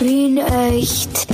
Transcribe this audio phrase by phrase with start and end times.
[0.00, 1.26] Wien echt.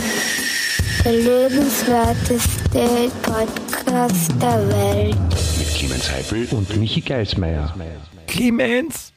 [1.05, 5.17] Der lebenswerteste Podcast der Welt.
[5.59, 7.75] Mit Clemens Heifel und Michi Geismeier.
[8.27, 9.13] Clemens!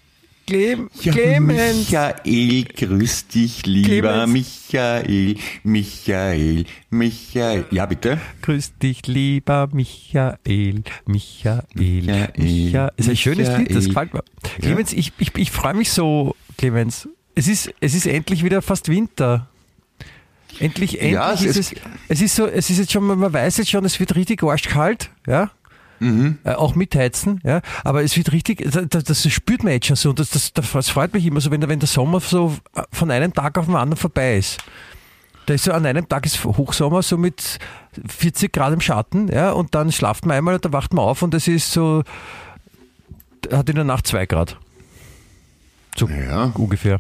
[0.46, 1.78] Clem Ja, Clemens!
[1.92, 4.34] Michael, grüß dich, lieber Clemens.
[4.72, 7.66] Michael, Michael, Michael.
[7.72, 8.20] Ja, bitte?
[8.42, 10.38] Grüß dich, lieber Michael,
[11.06, 12.92] Michael, Michael, Michael.
[12.98, 14.08] Ist ein schönes Lied, das Michael.
[14.10, 14.24] gefällt mir.
[14.60, 17.08] Clemens, ich, ich, ich freue mich so, Clemens.
[17.40, 19.48] Es ist, es ist endlich wieder fast Winter.
[20.60, 21.74] Endlich, endlich Ja, es ist es.
[22.10, 25.10] Es ist so, es ist jetzt schon, man weiß jetzt schon, es wird richtig arschkalt,
[25.26, 25.50] ja.
[26.02, 27.62] Äh, auch mit Heizen, ja.
[27.84, 30.10] Aber es wird richtig, das, das, spürt man jetzt schon so.
[30.10, 32.56] Und das, das, das freut mich immer so, wenn, der- wenn der Sommer so
[32.92, 34.58] von einem Tag auf den anderen vorbei ist.
[35.46, 37.60] Da ist so an einem Tag ist Hochsommer, so mit
[38.08, 41.22] 40 Grad im Schatten, ja, und dann schlaft man einmal und dann wacht man auf
[41.22, 42.04] und es ist so,
[43.52, 44.58] hat in der Nacht zwei Grad.
[45.98, 46.52] So Ja.
[46.56, 47.00] ungefähr.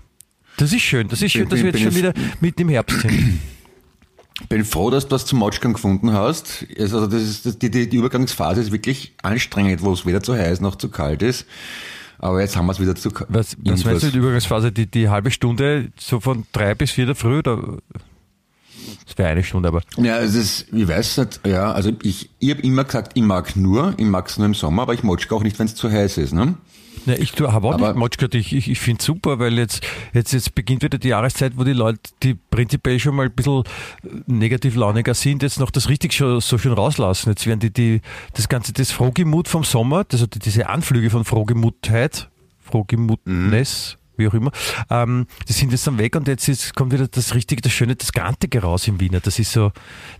[0.59, 3.01] Das ist schön, das ist schön, Bin- dass wir jetzt schon wieder mitten im Herbst
[3.01, 3.39] sind.
[4.49, 6.65] Bin froh, dass du was zum Matschgang gefunden hast.
[6.79, 10.33] Also das ist, das, die, die, die Übergangsphase ist wirklich anstrengend, wo es weder zu
[10.33, 11.45] heiß noch zu kalt ist.
[12.19, 13.29] Aber jetzt haben wir es wieder zu kalt.
[13.31, 14.71] Was, was meinst du mit Übergangsphase?
[14.71, 17.39] Die, die halbe Stunde, so von drei bis vier der Früh?
[17.39, 17.79] Oder?
[19.05, 19.81] Das wäre eine Stunde, aber.
[19.97, 23.55] Ja, es ist, ich weiß nicht, ja, also ich, ich habe immer gesagt, ich mag
[23.55, 25.91] nur, ich mag es nur im Sommer, aber ich matschge auch nicht, wenn es zu
[25.91, 26.55] heiß ist, ne?
[27.05, 29.81] Ne, ich habe auch Aber- nicht Matschka, ich, ich, ich finde super, weil jetzt,
[30.13, 33.63] jetzt, jetzt beginnt wieder die Jahreszeit, wo die Leute, die prinzipiell schon mal ein bisschen
[34.27, 37.29] negativ launiger sind, jetzt noch das richtig schon, so schön rauslassen.
[37.29, 38.01] Jetzt werden die, die
[38.33, 42.29] das ganze, das Frohgemut vom Sommer, also die- diese Anflüge von Frohgemutheit,
[42.63, 44.51] Frohgemutness, wie auch immer,
[44.89, 47.95] ähm, die sind jetzt dann weg und jetzt ist, kommt wieder das richtige, das Schöne,
[47.95, 49.21] das Grantige raus im Wiener.
[49.21, 49.71] Das ist so,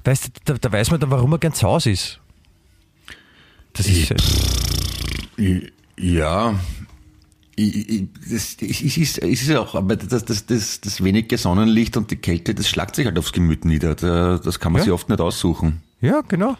[0.06, 2.20] weißt du, da, da weiß man dann, warum er ganz Haus ist.
[3.74, 4.16] Das ist, Ja,
[5.38, 5.72] ich,
[8.30, 12.16] das, es ist, es ist auch, aber das, das, das, das wenige Sonnenlicht und die
[12.16, 13.96] Kälte, das schlagt sich halt aufs Gemüt nieder.
[13.96, 14.86] Da- Das kann man Ja.
[14.86, 15.82] sich oft nicht aussuchen.
[16.02, 16.56] ja, genau.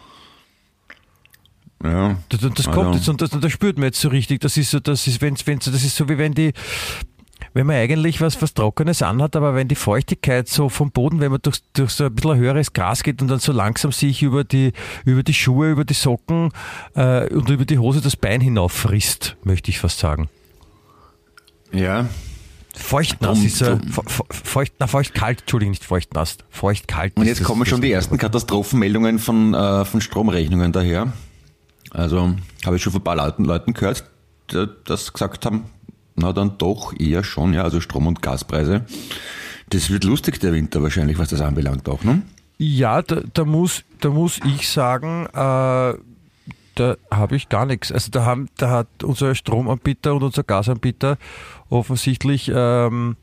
[1.82, 2.18] Ja.
[2.28, 4.40] Das, das Also- kommt jetzt und das, das spürt man jetzt so richtig.
[4.42, 6.52] Das ist so, das ist, wenn, wenn, das ist so wie wenn die,
[7.54, 11.30] wenn man eigentlich was, was Trockenes anhat, aber wenn die Feuchtigkeit so vom Boden, wenn
[11.32, 14.44] man durch, durch so ein bisschen höheres Gras geht und dann so langsam sich über
[14.44, 14.72] die,
[15.04, 16.50] über die Schuhe, über die Socken
[16.94, 20.28] äh, und über die Hose das Bein hinauf frisst, möchte ich fast sagen.
[21.72, 22.06] Ja.
[22.74, 23.80] Feuchtnass ist fe-
[24.30, 27.16] feucht, na, feuchtkalt, Entschuldigung, nicht feuchtnass, feuchtkalt.
[27.16, 31.12] Und ist jetzt das- kommen schon das- die ersten Katastrophenmeldungen von, äh, von Stromrechnungen daher.
[31.90, 32.34] Also
[32.64, 34.04] habe ich schon von ein paar Leuten, Leuten gehört,
[34.52, 35.64] die das gesagt haben,
[36.20, 38.84] na dann doch eher schon, ja, also Strom- und Gaspreise.
[39.70, 42.22] Das wird lustig, der Winter wahrscheinlich, was das anbelangt auch, ne?
[42.58, 45.94] Ja, da, da, muss, da muss ich sagen, äh,
[46.74, 47.90] da habe ich gar nichts.
[47.90, 51.16] Also da, haben, da hat unser Stromanbieter und unser Gasanbieter
[51.68, 53.16] offensichtlich ähm,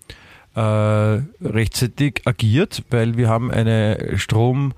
[0.55, 4.73] äh, rechtzeitig agiert, weil wir haben eine Strom,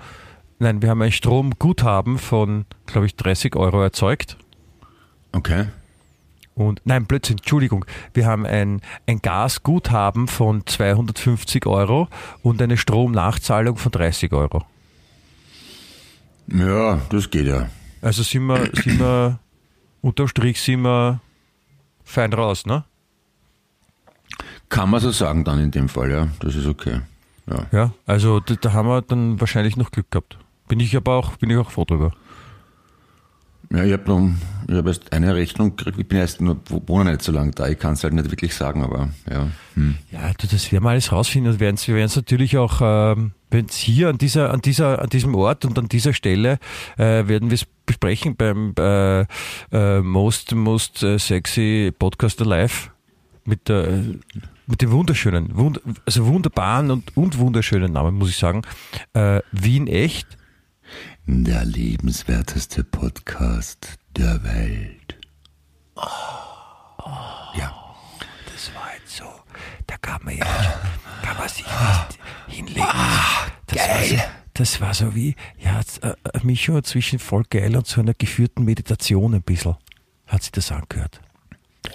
[0.60, 4.38] nein, wir haben ein Stromguthaben von, glaube ich, 30 Euro erzeugt.
[5.32, 5.68] Okay.
[6.60, 7.86] Und nein, Blödsinn, Entschuldigung.
[8.14, 12.10] Wir haben ein, ein Gasguthaben von 250 Euro
[12.44, 14.66] und eine Stromnachzahlung von 30 Euro.
[16.48, 17.70] Ja, das geht ja.
[18.02, 19.40] Also sind wir, sind wir
[20.02, 21.22] unterm Strich sind wir
[22.04, 22.84] fein raus, ne?
[24.68, 26.28] Kann man so sagen dann in dem Fall, ja.
[26.42, 27.00] Das ist okay.
[27.50, 27.68] Ja.
[27.72, 30.38] Ja, also da, da haben wir dann wahrscheinlich noch Glück gehabt.
[30.68, 32.12] Bin ich aber auch, bin ich auch froh drüber.
[33.72, 34.34] Ja, ich habe
[34.72, 36.00] hab erst eine Rechnung gekriegt.
[36.00, 37.68] Ich bin erst nur, wohne nicht so lange da.
[37.68, 39.48] Ich kann es halt nicht wirklich sagen, aber ja.
[39.76, 39.96] Hm.
[40.12, 43.34] Ja, du, das werden wir alles rausfinden und werden wir werden es natürlich auch, ähm,
[43.52, 46.58] wenn es hier an dieser, an dieser, an diesem Ort und an dieser Stelle
[46.98, 49.22] äh, werden wir es besprechen beim äh,
[49.72, 52.90] äh, Most Most äh, Sexy Podcast Alive
[53.46, 54.04] mit der
[54.70, 58.62] mit dem wunderschönen, wund, also wunderbaren und, und wunderschönen Namen, muss ich sagen.
[59.14, 60.39] Äh, Wien echt.
[61.32, 65.16] Der lebenswerteste Podcast der Welt.
[67.56, 67.72] Ja.
[68.52, 69.26] Das war jetzt so,
[69.86, 70.46] da kann man ja,
[71.22, 72.88] kann man sich nicht hinlegen.
[73.68, 74.16] das War so,
[74.56, 78.66] das war so wie, ja, äh, eine Mischung zwischen voll geil und so einer geführten
[78.66, 79.76] Meditation ein bisschen.
[80.26, 81.22] Hat sich das angehört.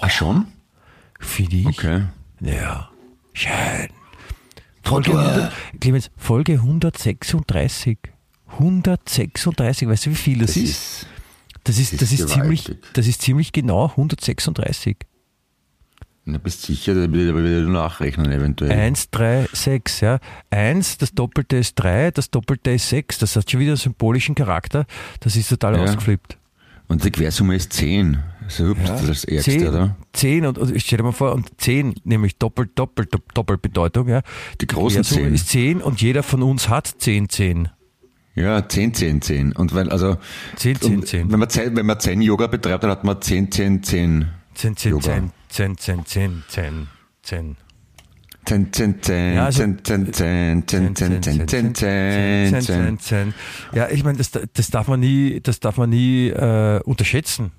[0.01, 0.47] Ach schon?
[1.19, 1.67] Finde ich.
[1.67, 2.05] Okay.
[2.39, 2.89] Ja,
[3.33, 3.89] schön.
[4.85, 7.99] Folge, 100, Clemens, Folge 136.
[8.59, 10.71] 136, weißt du, wie viel das, Das ist?
[10.71, 11.07] ist,
[11.65, 14.97] Das ist, das das ist ziemlich, das ist ziemlich genau 136.
[16.27, 18.71] na, bist sicher, da will ich wieder nachrechnen eventuell.
[18.73, 20.19] 1, 3, 6, ja.
[20.51, 23.19] 1, das Doppelte ist 3, das Doppelte ist 6.
[23.19, 24.87] Das hat schon wieder einen symbolischen Charakter.
[25.21, 25.83] Das ist total Ja.
[25.83, 26.39] ausgeflippt.
[26.89, 28.19] Und die Quersumme ist 10.
[28.49, 29.97] So ja, das ist das Ärgste, zehn, oder?
[30.13, 34.21] 10 und, und stell dir mal vor, und 10, nämlich doppelt, doppelt, doppelt Bedeutung, ja.
[34.61, 35.35] Die großen Quersumme 10.
[35.35, 37.69] ist 10 und jeder von uns hat 10, 10.
[38.35, 39.53] Ja, 10, 10, 10.
[39.53, 40.17] Und wenn, also,
[40.57, 41.31] 10, 10, und 10.
[41.33, 44.29] Wenn man, 10, wenn man 10 Yoga betreibt, dann hat man 10, 10, 10.
[44.55, 45.05] 10, 10, Yoga.
[45.05, 46.89] 10, 10, 10, 10, 10,
[47.23, 47.57] 10.
[48.45, 52.99] 10, 10, 10, Ja, also- 10, 10, 10, 10, 10, 10, 10, 10, 10.
[52.99, 53.35] 10.
[53.73, 57.53] Ja, ich meine, das, das darf man nie, das darf man nie äh, unterschätzen.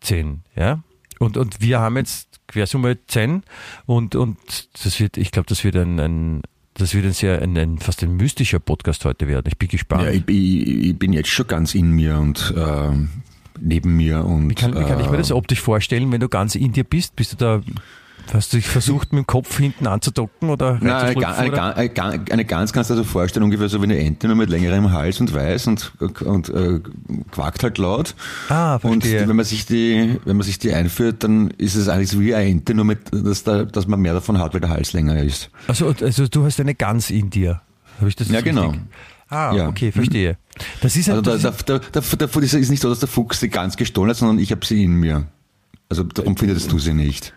[0.00, 0.82] 10, ja.
[1.18, 3.42] Und, und wir haben jetzt Quersumme 10
[3.86, 4.36] und, und
[4.84, 6.42] das wird, ich glaube, das wird ein, ein
[6.78, 9.46] das wird ein sehr, ein, ein, fast ein mystischer Podcast heute werden.
[9.48, 10.04] Ich bin gespannt.
[10.04, 13.08] Ja, ich, ich, ich bin jetzt schon ganz in mir und ähm,
[13.60, 16.28] neben mir und wie kann, wie kann ich mir das äh, optisch vorstellen, wenn du
[16.28, 17.16] ganz in dir bist?
[17.16, 17.62] Bist du da,
[18.34, 21.76] hast du dich versucht, mit dem Kopf hinten anzudocken oder Nein, eine, eine, oder?
[21.76, 24.50] eine, eine Gans kannst du dir so vorstellen, ungefähr so wie eine Ente, nur mit
[24.50, 25.92] längerem Hals und weiß und,
[26.22, 26.80] und äh,
[27.30, 28.14] quakt halt laut.
[28.48, 29.22] Ah, Und verstehe.
[29.22, 32.20] die, wenn man sich die, wenn man sich die einführt, dann ist es eigentlich so
[32.20, 34.92] wie eine Ente, nur mit, dass, da, dass man mehr davon hat, weil der Hals
[34.92, 35.50] länger ist.
[35.68, 37.60] Also, also du hast eine Gans in dir.
[37.98, 38.54] Habe ich das Ja, richtig?
[38.54, 38.74] genau.
[39.28, 39.68] Ah, Ja.
[39.68, 40.36] okay, verstehe.
[40.80, 43.48] Das ist, Also ein, da, da, da, da, ist nicht so, dass der Fuchs die
[43.48, 45.26] Gans gestohlen hat, sondern ich habe sie in mir.
[45.88, 47.32] Also darum findest du sie nicht.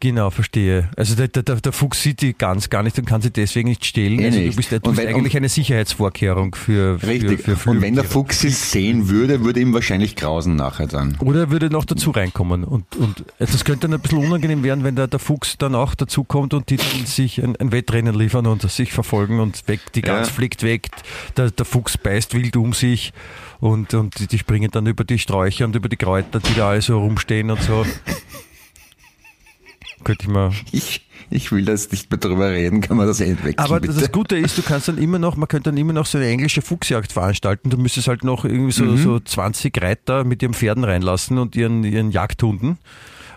[0.00, 0.90] Genau, verstehe.
[0.96, 3.84] Also der, der, der Fuchs sieht die Gans gar nicht und kann sie deswegen nicht
[3.84, 4.18] stehlen.
[4.20, 4.52] Eh also nicht.
[4.52, 7.40] du bist, du Und bist wenn- eigentlich eine Sicherheitsvorkehrung für, für, Richtig.
[7.42, 8.04] für und wenn der.
[8.04, 11.16] Fuchs sie sehen würde, würde ihm wahrscheinlich grausen nachher dann.
[11.20, 12.64] Oder er würde noch dazu reinkommen.
[12.64, 15.94] Und, und das könnte dann ein bisschen unangenehm werden, wenn der, der Fuchs dann auch
[15.94, 20.02] dazukommt und die dann sich ein, ein Wettrennen liefern und sich verfolgen und weg, die
[20.02, 20.34] Gans Ja.
[20.34, 20.88] fliegt weg,
[21.36, 23.12] der, der Fuchs beißt wild um sich
[23.60, 26.68] und, und die, die springen dann über die Sträucher und über die Kräuter, die da
[26.70, 27.84] alle so rumstehen und so.
[30.06, 30.52] Könnte ich mal.
[30.72, 33.94] Ich, ich will das nicht mehr drüber reden, kann man das entwickeln, Aber bitte?
[33.94, 36.28] das Gute ist, du kannst dann immer noch, man könnte dann immer noch so eine
[36.28, 37.70] englische Fuchsjagd veranstalten.
[37.70, 38.96] Du müsstest halt noch irgendwie so, Mhm.
[38.98, 42.78] so 20 Reiter mit ihren Pferden reinlassen und ihren, ihren Jagdhunden.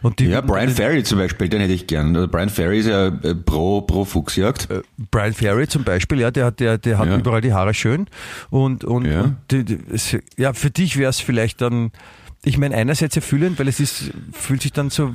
[0.01, 2.15] Und die, ja, Brian Ferry zum Beispiel, den hätte ich gern.
[2.15, 4.69] Also Brian Ferry ist ja äh, pro, pro Fuchsjagd.
[5.11, 7.17] Brian Ferry zum Beispiel, ja, der hat, der, der hat Ja.
[7.17, 8.07] überall die Haare schön.
[8.49, 9.21] Und, und, Ja.
[9.23, 9.79] und die, die,
[10.37, 11.91] ja, für dich wäre es vielleicht dann,
[12.43, 15.13] ich meine, einerseits erfüllend, weil es ist, fühlt sich dann so,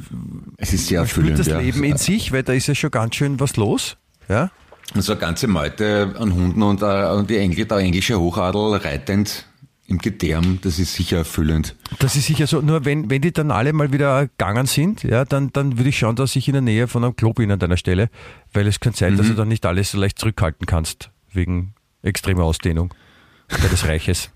[0.59, 1.39] Es ist sehr man spürt erfüllend.
[1.41, 1.59] das ja.
[1.61, 3.97] Leben in sich, weil da ist ja schon ganz schön was los.
[4.29, 4.51] Ja.
[4.95, 8.75] Und so eine ganze Meute an Hunden und, äh, und die Engl der englische Hochadel
[8.77, 9.47] reitend
[9.87, 11.77] im Gedärm, das ist sicher erfüllend.
[11.99, 15.25] Das ist sicher so, nur wenn, wenn die dann alle mal wieder gegangen sind, ja,
[15.25, 17.59] dann, dann würde ich schauen, dass ich in der Nähe von einem Klo bin an
[17.59, 18.09] deiner Stelle,
[18.53, 19.17] weil es könnte sein, Mhm.
[19.19, 22.93] dass du dann nicht alles so leicht zurückhalten kannst, wegen extremer Ausdehnung
[23.49, 24.31] deines Reiches.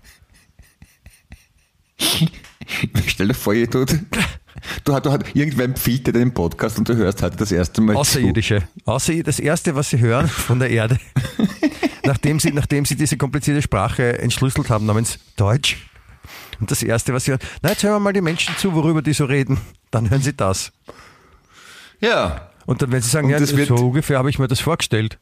[3.07, 3.85] Stell dir vor, du,
[4.83, 7.81] du, hat, du hat, irgendwer empfiehlt dir den Podcast und du hörst heute das erste
[7.81, 7.99] Mal zu.
[7.99, 8.67] Außerirdische.
[8.85, 10.97] Außer das erste, was sie hören von der Erde,
[12.03, 15.77] nachdem sie, nachdem sie diese komplizierte Sprache entschlüsselt haben namens Deutsch.
[16.59, 19.01] Und das erste, was sie hören, na, jetzt hören wir mal die Menschen zu, worüber
[19.01, 19.59] die so reden.
[19.91, 20.71] Dann hören sie das.
[22.01, 24.47] Ja, Und dann, wenn sie sagen, Und ja, das wird- so ungefähr habe ich mir
[24.49, 25.17] das vorgestellt.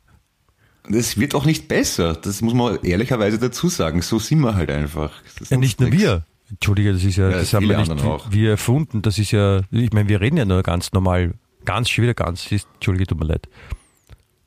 [0.89, 2.13] das wird auch nicht besser.
[2.15, 4.01] Das muss man ehrlicherweise dazu sagen.
[4.01, 5.11] So sind wir halt einfach.
[5.49, 6.03] Ja, nicht nur nichts.
[6.03, 6.25] wir.
[6.49, 8.31] Entschuldige, das ist ja, Ja, das haben wir nicht auch.
[8.31, 9.01] wir erfunden.
[9.01, 11.33] Das ist ja, ich meine, wir reden ja nur ganz normal,
[11.65, 12.51] ganz schon wieder ganz.
[12.51, 13.47] Ist- Entschuldige, tut mir leid.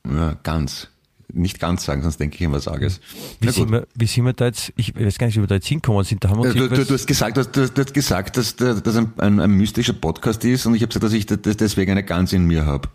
[0.09, 0.87] Ja, ganz.
[1.33, 2.99] Nicht ganz sagen, sonst denke ich immer, sage es.
[3.39, 5.55] Wie sind, wir, wie sind wir da jetzt, ich weiß gar nicht, wie wir da
[5.55, 6.21] jetzt hinkommen sind.
[6.25, 9.13] Da haben wir du, du, du hast gesagt, du du hast, gesagt, dass das ein,
[9.17, 12.33] ein, ein mystischer Podcast ist und ich habe gesagt, dass ich das deswegen eine Gans
[12.33, 12.89] in mir habe.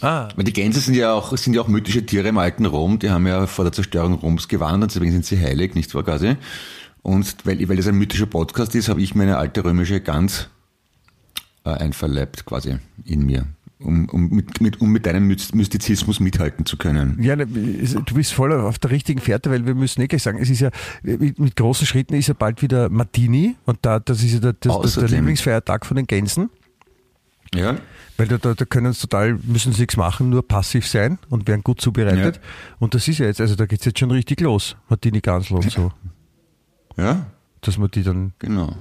[0.00, 2.98] ah, Weil die Gänse sind ja auch sind ja auch mythische Tiere im alten Rom.
[2.98, 6.34] Die haben ja vor der Zerstörung Roms gewandert, deswegen sind sie heilig, nicht wahr quasi?
[7.02, 10.48] Und weil, weil das ein mythischer Podcast ist, habe ich mir eine alte römische Gans
[11.64, 13.46] äh, einverleibt quasi in mir,
[13.78, 17.16] um, um, mit, mit, um mit deinem Myst- Mystizismus mithalten zu können.
[17.22, 20.38] Ja, ne, du bist voll auf der richtigen Fährte, weil wir müssen eh gleich sagen,
[20.38, 20.70] es ist ja,
[21.02, 24.80] mit, großen Schritten ist ja bald wieder Martini und da, das ist ja der, das,
[24.80, 25.08] das, der.
[25.08, 26.50] Lieblingsfeiertag von den Gänsen,
[27.54, 27.78] Ja,
[28.16, 31.46] weil da, da, da können sie total, müssen sie nichts machen, nur passiv sein und
[31.48, 32.36] werden gut zubereitet.
[32.36, 32.42] Ja.
[32.80, 35.70] Und das ist ja jetzt, also da geht's jetzt schon richtig los, Martini Gansel und
[35.70, 35.92] so,
[36.98, 37.26] ja,
[37.60, 38.74] dass man die dann genau.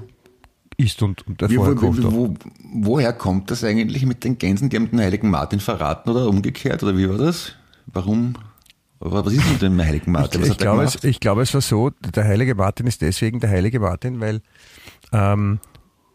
[0.78, 2.12] isst und, und Wie, wo, auch.
[2.12, 2.36] wo,
[2.74, 4.70] woher kommt das eigentlich mit den Gänsen?
[4.70, 7.54] Die haben den heiligen Martin verraten oder umgekehrt oder wie war das?
[7.86, 8.34] Warum?
[9.00, 10.42] Was ist mit dem heiligen Martin?
[10.42, 13.52] Ich, er glaube, es, ich glaube, es war so, der heilige Martin ist deswegen der
[13.52, 14.42] heilige Martin, weil
[15.12, 15.60] ähm,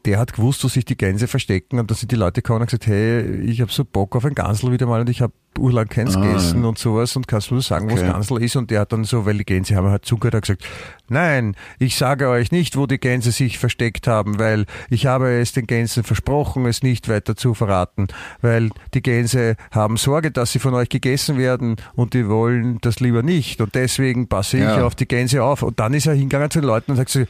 [0.04, 2.66] der hat gewusst, wo sich die Gänse verstecken und da sind die Leute gekommen und
[2.66, 5.86] gesagt, hey, ich habe so Bock auf ein Gansel wieder mal und ich habe urlang
[5.86, 6.20] keins Ah.
[6.20, 8.10] gegessen und sowas und kannst du mir sagen, wo das Okay.
[8.12, 8.56] Gansel ist?
[8.56, 10.64] Und der hat dann so, weil die Gänse haben halt zugehört, hat gesagt,
[11.10, 15.52] nein, ich sage euch nicht, wo die Gänse sich versteckt haben, weil ich habe es
[15.52, 18.08] den Gänsen versprochen, es nicht weiter zu verraten,
[18.40, 23.00] weil die Gänse haben Sorge, dass sie von euch gegessen werden und die wollen das
[23.00, 24.84] lieber nicht und deswegen passe ich Ja.
[24.86, 25.62] auf die Gänse auf.
[25.62, 27.20] Und dann ist er hingegangen zu den Leuten und sagt so,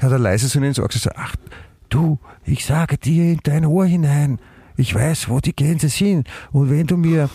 [0.00, 1.34] hat er leise so in den Ohr gesagt, ach,
[1.88, 4.38] du, ich sage dir in dein Ohr hinein,
[4.76, 6.28] ich weiß, wo die Gänse sind.
[6.52, 7.30] Und wenn du mir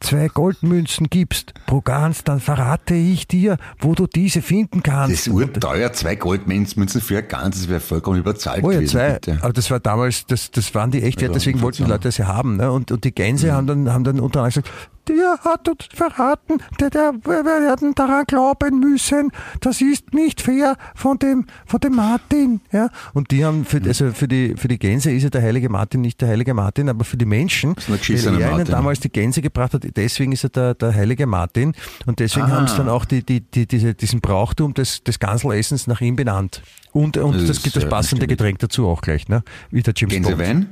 [0.00, 5.26] zwei Goldmünzen gibst pro Gans, dann verrate ich dir, wo du diese finden Das kannst.
[5.26, 8.92] ist urteuer, zwei Goldmünzen für ein Ganz, das wäre vollkommen überzahlt Oh ja, gewesen.
[8.92, 9.12] zwei.
[9.14, 9.38] bitte.
[9.42, 11.90] Aber das war damals, das, das waren die echt wert, Ja, deswegen wollten die.
[11.90, 12.56] Leute das ja haben.
[12.56, 12.70] Ne?
[12.70, 14.70] Und, und die Gänse haben, dann, haben dann unter anderem gesagt,
[15.06, 20.76] der hat uns verraten, der, der, wir werden daran glauben müssen, das ist nicht fair
[20.94, 22.62] von dem, von dem Martin.
[22.72, 22.88] Ja?
[23.12, 26.00] Und die haben, für, also für, die, für die Gänse ist ja der heilige Martin
[26.00, 27.74] nicht der heilige Martin, aber für die Menschen,
[28.08, 28.64] ihnen Martin.
[28.64, 31.74] damals die Gänse gebracht hat, deswegen ist er der, der heilige Martin.
[32.06, 35.86] Und deswegen haben sie dann auch die, die, die, diese, diesen Brauchtum des, des Ganselessens
[35.86, 36.62] nach ihm benannt.
[36.92, 38.26] Und, und Das das, gibt das passende.
[38.26, 39.42] Getränk dazu auch gleich, ne?
[39.70, 40.26] Wie der James Bond.
[40.26, 40.68] Gänsewein?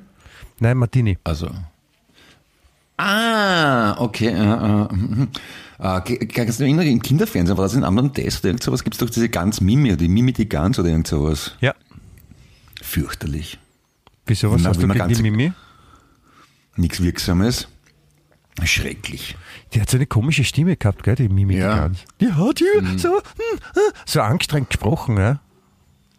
[0.61, 1.19] Nein, Martini.
[1.25, 1.51] Also.
[2.97, 4.29] Ah, okay.
[4.29, 4.33] Äh,
[5.83, 8.63] äh, äh, kannst du dich erinnern, im Kinderfernsehen war das in anderen Test oder irgend
[8.63, 11.57] sowas, gibt es doch diese Gans Mimi, die Mimi die Gans oder irgend sowas.
[11.61, 11.75] Ja.
[12.81, 13.59] Fürchterlich.
[14.27, 15.53] Wieso, was Na, hast du gegen die ganz- Mimi?
[16.77, 17.69] Nichts Wirksames.
[18.65, 19.37] Schrecklich.
[19.73, 21.57] Die hat so eine komische Stimme gehabt, gell, die Mimi.
[21.57, 21.89] Ja.
[21.89, 21.95] Mhm.
[22.21, 25.41] die hat hier so, hm, äh, so angestrengt gesprochen, ja.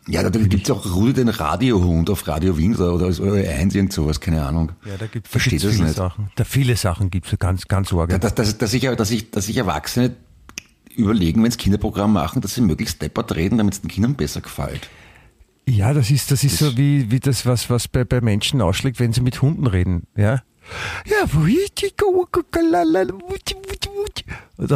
[0.08, 3.74] Ja, da gibt es auch Rudi den Radiohund auf Radio Wien oder, oder oder 1,
[3.74, 4.74] irgend sowas, keine Ahnung.
[4.86, 5.96] Ja, da gibt es das viele nicht.
[5.96, 6.30] Sachen.
[6.36, 8.10] Da viele Sachen gibt es, ganz, ganz arg.
[8.20, 10.16] Dass, dass, dass, ich, dass, ich, dass ich Erwachsene
[10.94, 14.42] überlegen, wenn sie Kinderprogramm machen, dass sie möglichst deppert reden, damit es den Kindern besser
[14.42, 14.90] gefällt.
[15.66, 19.00] Ja, das ist, das ist so wie, wie das, was, was bei, bei Menschen ausschlägt,
[19.00, 20.08] wenn sie mit Hunden reden.
[20.18, 20.42] Ja.
[21.06, 21.26] Ja,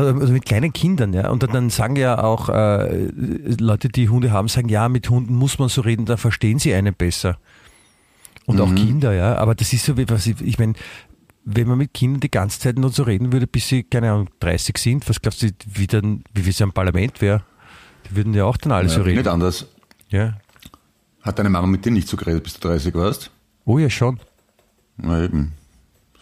[0.01, 1.29] also mit kleinen Kindern, ja.
[1.29, 3.05] Und dann, sagen ja auch äh,
[3.59, 6.73] Leute, die Hunde haben, sagen, ja, mit Hunden muss man so reden, da verstehen sie
[6.73, 7.37] einen besser.
[8.45, 9.35] Und auch Kinder, ja.
[9.35, 10.73] Aber das ist so wie, was ich, ich meine,
[11.43, 14.29] wenn man mit Kindern die ganze Zeit nur so reden würde, bis sie, keine Ahnung,
[14.39, 17.43] 30 sind, was glaubst du, wie, dann, wie es am Parlament wäre?
[18.09, 19.17] Die würden ja auch dann alle so Ja, reden.
[19.19, 19.65] nicht anders.
[20.09, 20.37] Ja.
[21.21, 23.31] Hat deine Mama mit dir nicht so geredet, bis du 30 warst?
[23.65, 24.19] Oh ja, schon.
[24.97, 25.53] Na eben.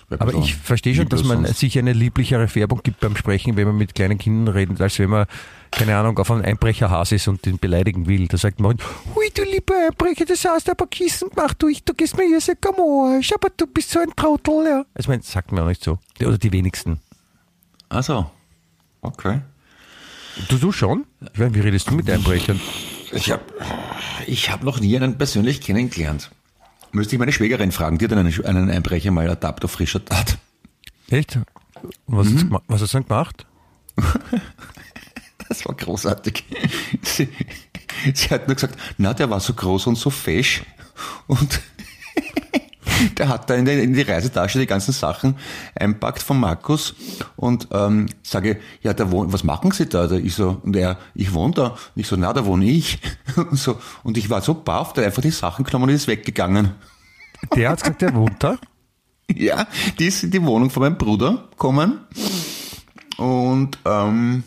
[0.09, 3.77] Aber ich verstehe schon, dass man sich eine lieblichere Färbung gibt beim Sprechen, wenn man
[3.77, 5.25] mit kleinen Kindern redet, als wenn man,
[5.71, 8.27] keine Ahnung, auf einen Einbrecherhass ist und den beleidigen will.
[8.27, 8.77] Da sagt man,
[9.15, 12.25] hui, du lieber Einbrecher, das hast du aber Kissen gemacht, du, ich, du gehst mir
[12.27, 14.85] hier so am Arsch, aber du bist so ein Trottel, ja.
[14.93, 15.97] Also, das sagt man auch nicht so.
[16.21, 17.00] Oder die wenigsten.
[17.89, 18.29] Ach so.
[19.01, 19.41] Okay.
[20.50, 21.05] Du, du schon?
[21.33, 22.59] Ich meine, wie redest du mit Einbrechern?
[23.12, 23.43] Ich habe
[24.27, 26.31] ich hab noch nie einen persönlich kennengelernt.
[26.95, 30.37] Müsste ich meine Schwägerin fragen, die hat einen, einen Einbrecher mal ertappt auf frischer Tat.
[31.09, 31.35] Echt?
[31.35, 32.57] Und was, Mhm.
[32.69, 33.45] hast du dann gemacht?
[35.47, 36.43] Das war großartig.
[37.03, 37.29] Sie,
[38.15, 40.63] sie hat nur gesagt, na, der war so groß und so fesch.
[41.27, 41.61] Und
[43.17, 45.37] der hat da in die, in die Reisetasche die ganzen Sachen
[45.75, 46.95] einpackt von Markus
[47.35, 50.07] und ähm, sage, ja, der wohnt, was machen Sie da?
[50.07, 51.67] Da ich so, und er, ich wohne da.
[51.67, 52.99] Und ich so, na, da wohne ich.
[53.35, 56.07] Und, so, und ich war so baff, der hat einfach die Sachen genommen und ist
[56.07, 56.71] weggegangen.
[57.55, 58.57] Der hat gesagt, der wohnt da.
[59.33, 59.65] Ja,
[59.97, 62.01] die ist in die Wohnung von meinem Bruder gekommen
[63.17, 64.43] und ähm,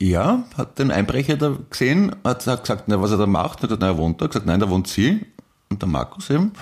[0.00, 3.68] ja, hat den Einbrecher da gesehen, hat, hat gesagt, na, was er da macht, hat
[3.68, 5.24] gesagt, na, er wohnt da, gesagt, nein, da wohnt sie
[5.68, 6.52] und der Markus eben.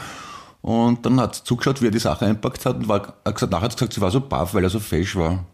[0.61, 3.53] Und dann hat sie zugeschaut, wie er die Sache einpackt hat und war, hat gesagt,
[3.53, 5.45] nachher hat sie gesagt, sie war so baff, weil er so fesch war.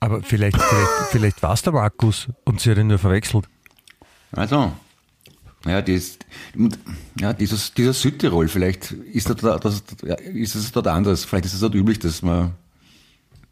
[0.00, 3.46] Aber vielleicht, vielleicht, vielleicht war es der Markus und sie hat ihn nur verwechselt.
[4.32, 4.72] Also,
[5.66, 6.26] ja, die ist,
[7.20, 11.54] ja, dieses, dieser Südtirol, vielleicht ist das, das, ja, ist es dort anders, vielleicht ist
[11.54, 12.52] es dort üblich, dass man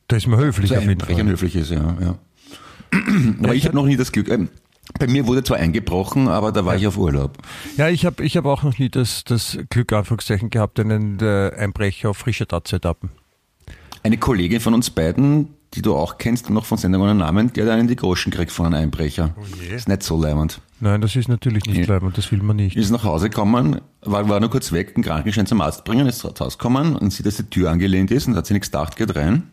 [0.08, 1.24] Da ist man höflich so auf jeden Fall.
[1.24, 1.96] höflich ist, ja.
[2.00, 2.18] ja.
[3.42, 4.28] Aber ich habe noch nie das Glück.
[4.28, 4.48] Ähm,
[4.98, 7.38] bei mir wurde zwar eingebrochen, aber da war ich auf Urlaub.
[7.76, 11.52] Ja, ich habe ich hab auch noch nie das, das Glück, Anführungszeichen, gehabt, einen äh,
[11.56, 13.10] Einbrecher auf frischer Tat zu ertappen.
[14.02, 17.62] Eine Kollegin von uns beiden, die du auch kennst, noch von Sendung ohne Namen, die
[17.62, 19.34] hat einen die Groschen gekriegt von einem Einbrecher.
[19.74, 20.60] Ist nicht so leimend.
[20.80, 21.84] Nein, das ist natürlich nicht Ja.
[21.86, 22.74] bleiben und das will man nicht.
[22.76, 26.18] Ist nach Hause gekommen, war, war nur kurz weg, den Krankenschein zum Arzt bringen, ist
[26.20, 28.96] zu Hause gekommen und sieht, dass die Tür angelehnt ist und hat sich nichts gedacht,
[28.96, 29.44] geht rein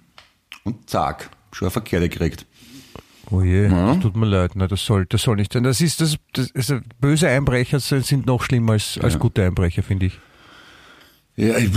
[0.63, 2.46] und zack, schon eine Verkehrte gekriegt.
[3.29, 4.55] Oh je, das tut mir leid.
[4.55, 5.63] Nein, das soll, das soll nicht sein.
[5.63, 10.05] Das ist, das, das, also böse Einbrecher sind noch schlimmer als, als gute Einbrecher, finde
[10.07, 10.19] ich.
[11.36, 11.69] Ja, ich-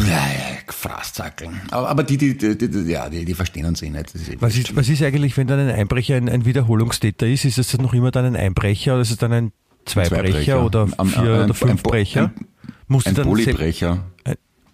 [0.72, 1.60] Fraßzackeln.
[1.70, 4.14] Aber, aber die, die, die, die, ja, die, die verstehen uns eh nicht.
[4.14, 7.44] Ist eh Was ist, was ist eigentlich, wenn dann ein Einbrecher ein, ein Wiederholungstäter ist?
[7.44, 9.52] Ist es dann noch immer dann ein Einbrecher oder ist es dann ein
[9.84, 10.64] Zweibrecher Zweibrecher.
[10.64, 12.24] oder vier am- oder ein- fünf ein Brecher?
[12.36, 12.46] ein
[12.88, 13.28] musste Ein dann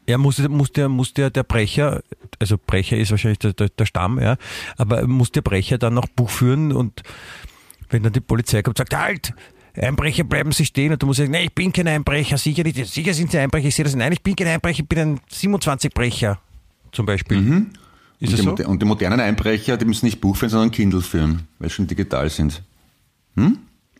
[0.07, 0.13] sel- Polybrecher.
[0.13, 2.03] er musste, musste, musste der Brecher,
[2.39, 4.37] also Brecher ist wahrscheinlich der, der, der Stamm, ja,
[4.77, 7.03] aber muss der Brecher dann noch Buch führen und
[7.91, 9.33] wenn dann die Polizei kommt, sagt, halt,
[9.79, 12.85] Einbrecher bleiben Sie stehen und du musst sagen, nein, ich bin kein Einbrecher, sicher nicht,
[12.87, 15.21] sicher sind Sie Einbrecher, ich sehe das, nein, ich bin kein Einbrecher, ich bin ein
[15.31, 16.39] 27-Brecher,
[16.93, 17.67] zum Beispiel.
[18.19, 18.51] Ist Und die, so?
[18.51, 21.75] moder- und die modernen Einbrecher, die müssen nicht Buch führen, sondern Kindle führen, weil sie
[21.75, 22.63] schon digital sind.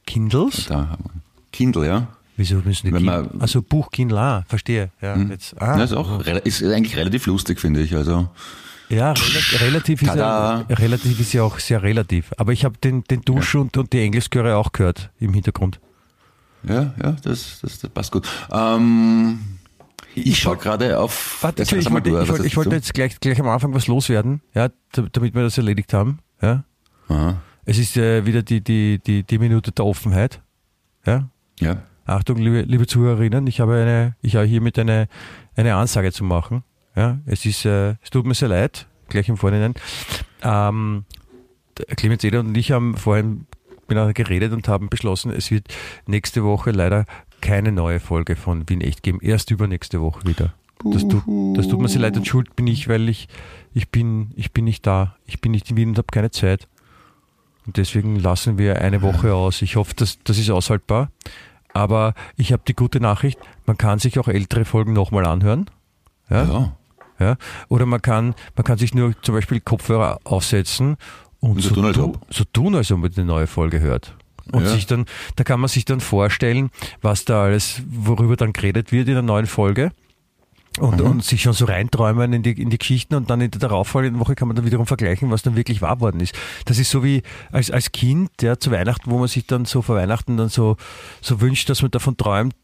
[0.07, 0.67] Kindles?
[0.67, 1.11] Da haben wir.
[1.53, 2.09] Kindle, ja.
[2.37, 4.91] Wieso müssen die Wenn man- Also Buch Kindle, ah, verstehe.
[5.01, 7.95] Ja, jetzt, ah, Das ist, auch, ist eigentlich relativ lustig, finde ich.
[7.97, 8.29] Also,
[8.89, 12.33] Ja, rela- relativ ist, ja, relativ ist ja auch sehr relativ.
[12.37, 15.81] Aber ich habe den, den Dusch und, und die Englischchöre auch gehört im Hintergrund.
[16.63, 18.29] ja, ja, das, das, das passt gut.
[18.53, 19.39] Ähm,
[20.15, 21.39] ich schaue gerade auf.
[21.43, 23.73] Warte, Ja, sag ich, wollte, du, ich, wollte, ich wollte jetzt gleich, gleich am Anfang
[23.75, 26.19] was loswerden, ja, damit wir das erledigt haben.
[26.43, 26.65] Ja.
[27.09, 30.41] Aha, Es ist äh, wieder die, die, die, die Minute der Offenheit.
[31.07, 31.29] Ja.
[31.61, 31.83] ja.
[32.07, 35.09] Achtung, liebe, liebe Zuhörerinnen, ich habe eine, ich habe hiermit eine,
[35.57, 36.63] eine Ansage zu machen.
[36.95, 39.75] Ja, es ist, äh, es tut mir sehr leid, gleich im Vorhinein.
[40.43, 41.05] Ähm,
[41.97, 43.47] Clemens Eder und ich haben vorhin
[43.89, 45.67] miteinander geredet und haben beschlossen, es wird
[46.07, 47.07] nächste Woche leider
[47.41, 49.19] keine neue Folge von Wien echt geben.
[49.21, 50.55] Erst übernächste Woche wieder.
[50.85, 51.25] Das tut,
[51.57, 53.29] das tut mir sehr leid und schuld bin ich, weil ich,
[53.75, 55.17] ich bin, ich bin nicht da.
[55.27, 56.69] Ich bin nicht in Wien und habe keine Zeit.
[57.67, 59.63] Und deswegen lassen wir eine Woche aus.
[59.63, 61.11] Ich hoffe, dass, das ist aushaltbar.
[61.77, 65.67] Aber ich habe die gute Nachricht, man kann sich auch ältere Folgen nochmal anhören.
[66.31, 66.45] Ja?
[66.45, 66.73] ja.
[67.19, 67.37] Ja?
[67.69, 70.97] Oder man kann, man kann sich nur zum Beispiel Kopfhörer aufsetzen
[71.41, 72.27] und, Und so tun, als tu- ob.
[72.31, 74.15] so tun, als ob man eine neue Folge hört.
[74.53, 74.71] Und Ja.
[74.71, 75.05] sich dann,
[75.37, 76.71] da kann man sich dann vorstellen,
[77.03, 79.91] was da alles, worüber dann geredet wird in der neuen Folge.
[80.79, 81.07] Und, Mhm.
[81.07, 84.21] und sich schon so reinträumen in die, in die Geschichten und dann in der darauffolgenden
[84.21, 86.35] Woche kann man dann wiederum vergleichen, was dann wirklich wahr worden ist.
[86.67, 89.81] Das ist so wie als, als Kind, ja, zu Weihnachten, wo man sich dann so
[89.83, 90.77] vor Weihnachten dann so,
[91.23, 92.55] so wünscht, dass man davon träumt,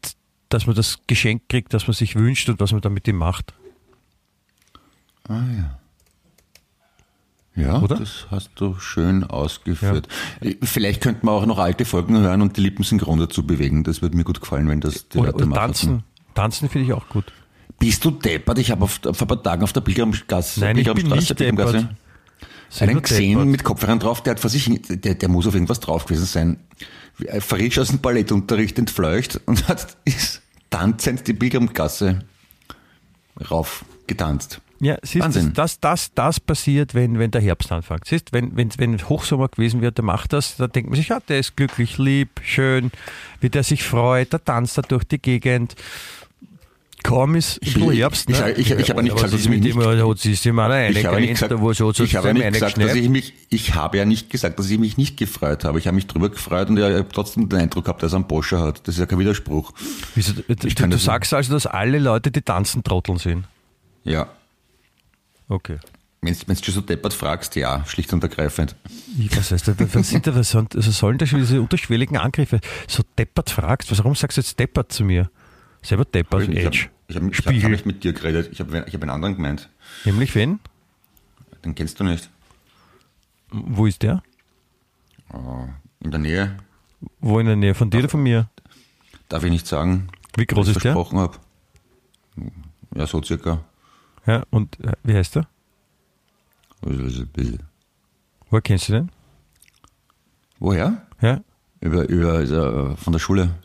[0.49, 3.17] dass man das Geschenk kriegt, das man sich wünscht und was man dann mit ihm
[3.17, 3.53] macht.
[5.27, 5.79] Ah, ja.
[7.55, 7.97] Ja, Oder?
[7.97, 10.07] das hast du schön ausgeführt.
[10.63, 13.83] Vielleicht könnten wir auch noch alte Folgen hören und die Lippen synchron dazu bewegen.
[13.83, 15.59] Das würde mir gut gefallen, wenn das die Oder, Leute oder machen.
[15.59, 16.03] tanzen.
[16.33, 17.31] Tanzen finde ich auch gut.
[17.83, 18.59] Bist du deppert?
[18.59, 21.89] Ich habe vor ein paar Tagen auf der Pilgrimgasse, Nein, ich bin nicht deppert.
[22.79, 26.05] Einen gesehen mit Kopfhörern drauf, der hat vor sich, der, der muss auf irgendwas drauf
[26.05, 26.57] gewesen sein.
[27.25, 32.19] Äh, Frisch aus dem Ballettunterricht entfleucht und hat ist tanzend die Pilgrimgasse
[33.51, 34.61] rauf getanzt.
[34.79, 35.53] Ja, siehst Wahnsinn.
[35.53, 38.05] das, das, das passiert, wenn, wenn der Herbst anfängt.
[38.05, 41.19] Siehst, wenn, wenn, wenn Hochsommer gewesen wird, der macht das, da denkt man sich, ja,
[41.19, 42.91] der ist glücklich, lieb, schön,
[43.41, 45.75] wie der sich freut, der tanzt da durch die Gegend.
[47.03, 48.29] Kaum ist Ich- so Herbst.
[48.29, 48.51] ich- ne?
[48.53, 51.19] ich- ich habe nicht gesagt, dass ich mich nicht- da hat sie eine Ich habe,
[51.21, 51.51] nicht gesagt,
[51.99, 52.95] ich habe nicht eine gesagt, dass geschnappt.
[52.95, 55.79] ich mich, ich habe ja nicht gesagt, dass ich mich nicht gefreut habe.
[55.79, 58.27] Ich habe mich drüber gefreut und ich habe trotzdem den Eindruck gehabt, dass er einen
[58.27, 58.87] Boscher hat.
[58.87, 59.71] Das ist ja kein Widerspruch.
[60.15, 63.45] Wieso, du, du, du sagst also, dass alle Leute, die tanzen, Trotteln sind.
[64.03, 64.27] Ja.
[65.49, 65.77] Okay.
[66.21, 68.75] Wenn du schon so deppert fragst, ja, schlicht und ergreifend.
[69.19, 69.75] Ich, was heißt das?
[69.93, 72.61] Was sind da, was sind, also sollen da schon diese unterschwelligen Angriffe?
[72.87, 75.29] So deppert fragst, was, warum sagst du jetzt deppert zu mir?
[75.81, 76.87] Selber deppert, ich Edge.
[77.07, 78.49] Ich hab, ich hab, hab nicht mit dir geredet.
[78.51, 79.69] Ich habe ich hab einen anderen gemeint.
[80.05, 80.59] Nämlich wen?
[81.63, 82.29] Den kennst du nicht.
[83.51, 84.23] Wo ist der?
[85.31, 85.67] Oh,
[85.99, 86.57] in der Nähe.
[87.19, 87.75] Wo in der Nähe?
[87.75, 88.49] Von dir oder von mir?
[89.29, 90.09] Darf ich nicht sagen.
[90.35, 90.93] Wie groß ist der?
[90.93, 91.37] versprochen habe.
[92.95, 93.63] Ja, so circa.
[94.25, 95.47] Ja, und äh, wie heißt der?
[96.81, 99.11] Woher kennst du den?
[100.59, 101.05] Woher?
[101.21, 101.41] Ja?
[101.79, 103.55] Über, über, äh, von der Schule.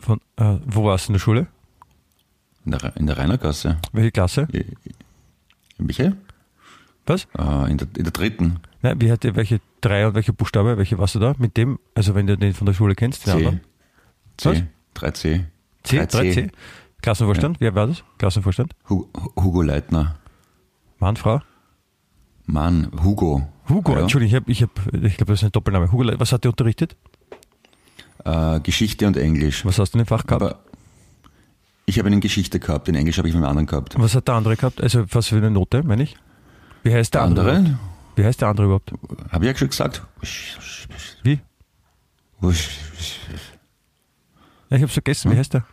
[0.00, 1.46] Von, äh, wo warst du in der Schule?
[2.64, 3.78] In der, in der Rainergasse.
[3.92, 4.48] Welche Klasse?
[5.78, 6.16] Welche?
[7.06, 7.26] Was?
[7.36, 8.60] Äh, in, der, in der dritten.
[8.82, 11.34] Nein, wie hat welche drei und welche Buchstabe, welche warst du da?
[11.38, 13.36] Mit dem, also wenn du den von der Schule kennst, den C.
[13.38, 13.60] anderen?
[14.42, 14.56] Was?
[14.58, 14.64] C.
[14.96, 15.44] 3C.
[15.82, 16.50] C, 3C.
[17.00, 17.60] Klassenvorstand?
[17.60, 18.04] Wer war das?
[18.18, 18.74] Klassenvorstand?
[18.88, 20.16] Hu- Hugo Leitner.
[21.00, 21.40] Mann, Frau?
[22.46, 23.48] Mann, Hugo.
[23.68, 24.00] Hugo, Ja.
[24.02, 25.90] Entschuldigung, ich, hab, ich, hab, ich glaube, das ist ein Doppelname.
[25.90, 26.96] Hugo, Le- was hat der unterrichtet?
[28.24, 29.64] Äh, Geschichte und Englisch.
[29.64, 30.42] Was hast du in dem Fach gehabt?
[30.42, 30.60] Aber
[31.86, 33.94] ich habe in Geschichte gehabt, in Englisch habe ich mit einem anderen gehabt.
[33.98, 34.80] was hat der andere gehabt?
[34.82, 36.16] Also was für eine Note, meine ich?
[36.82, 37.52] Wie heißt der, Der andere?
[37.52, 38.18] andere, überhaupt?
[38.18, 38.92] Wie heißt der andere überhaupt?
[39.30, 40.02] habe ich ja schon gesagt.
[41.22, 41.40] Wie?
[44.70, 45.34] Ja, ich hab's vergessen, Hm?
[45.36, 45.64] wie heißt der?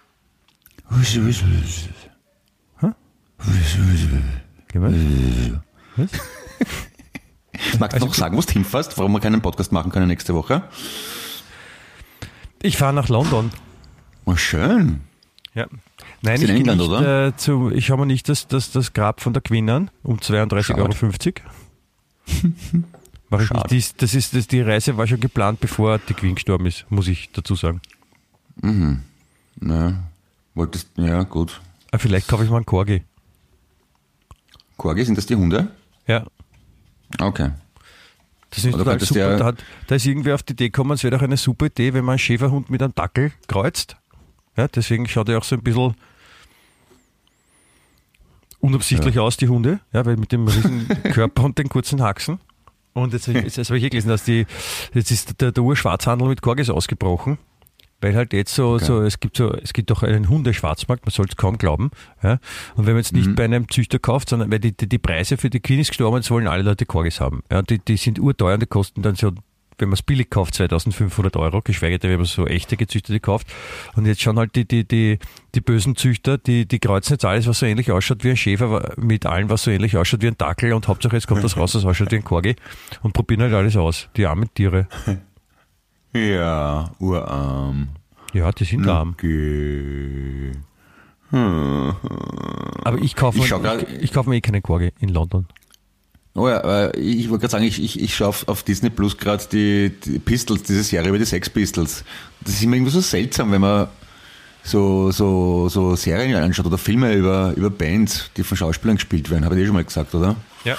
[4.76, 5.62] Mal.
[5.96, 6.10] Was?
[7.80, 10.64] Magst du noch sagen, wo du hinfährst, warum wir keinen Podcast machen können nächste Woche?
[12.62, 13.52] Ich fahre nach London.
[14.26, 15.02] Oh, schön.
[15.54, 15.68] Ja.
[16.22, 17.28] Nein, Ist ich in England, nicht, oder?
[17.28, 20.18] Äh, zu, ich schaue mir nicht das, das, das Grab von der Queen an, um
[20.18, 20.82] 32,50 Schade.
[20.82, 20.94] Euro.
[23.30, 23.72] Mach ich nicht.
[23.72, 27.08] Dies, das ist, das, die Reise war schon geplant, bevor die Queen gestorben ist, muss
[27.08, 27.82] ich dazu sagen.
[28.62, 30.10] Na,
[30.56, 31.62] Wolltest, ja, gut.
[31.92, 33.04] Ah, vielleicht kaufe ich mal einen Corgi.
[34.78, 35.70] Corgi, sind das die Hunde?
[36.08, 36.26] Ja.
[37.20, 37.52] Okay.
[38.50, 39.38] Das ist total super.
[39.38, 41.94] Da, hat, da ist irgendwer auf die Idee gekommen, es wäre doch eine super Idee,
[41.94, 43.96] wenn man einen Schäferhund mit einem Dackel kreuzt.
[44.58, 45.96] Ja, deswegen schaut er auch so ein bisschen
[48.60, 52.40] unabsichtlich aus, die Hunde, ja, weil mit dem riesen Körper und den kurzen Haxen.
[52.94, 54.46] Und jetzt, jetzt, jetzt habe ich hier gelesen, dass die,
[54.94, 57.38] jetzt ist der, der Urschwarzhandel mit Korgis ausgebrochen.
[58.02, 58.86] Weil halt jetzt so, Okay.
[58.86, 61.92] so, es gibt so, es gibt doch einen Hundeschwarzmarkt, man soll es kaum glauben.
[62.24, 62.40] Ja?
[62.76, 65.36] Und wenn man jetzt nicht bei einem Züchter kauft, sondern weil die, die, die Preise
[65.36, 67.44] für die ist gestorben, jetzt wollen alle Leute Korgis haben.
[67.52, 67.60] Ja?
[67.60, 69.32] Und die, die sind urteuer und die kosten dann so,
[69.80, 73.48] wenn man es billig kauft, 2500 Euro, geschweige denn, wenn man so echte gezüchtete kauft.
[73.96, 75.20] Und jetzt schauen halt die, die, die,
[75.56, 78.94] die bösen Züchter, die, die kreuzen jetzt alles, was so ähnlich ausschaut wie ein Schäfer,
[78.98, 81.72] mit allem, was so ähnlich ausschaut wie ein Dackel und Hauptsache jetzt kommt das raus,
[81.74, 82.56] das ausschaut wie ein Korgi
[83.02, 84.10] und probieren halt alles aus.
[84.16, 84.88] Die armen Tiere.
[86.12, 87.90] Ja, urarm.
[88.34, 89.12] Ja, die sind arm.
[89.14, 90.52] Okay.
[91.32, 95.46] Aber ich kaufe Ich ich, ich kaufe mir eh keine Korgi in London.
[96.40, 99.18] Oh ja, äh, ich wollte gerade sagen, ich, ich, ich schaue auf, auf Disney Plus
[99.18, 102.06] gerade die, die Pistols, diese Serie über die Sex Pistols.
[102.40, 103.90] Das ist immer irgendwie so seltsam, wenn man
[104.64, 109.44] so, so, so Serien anschaut oder Filme über, über Bands, die von Schauspielern gespielt werden.
[109.44, 110.38] Habe ich dir schon mal gesagt, oder?
[110.64, 110.78] Ja.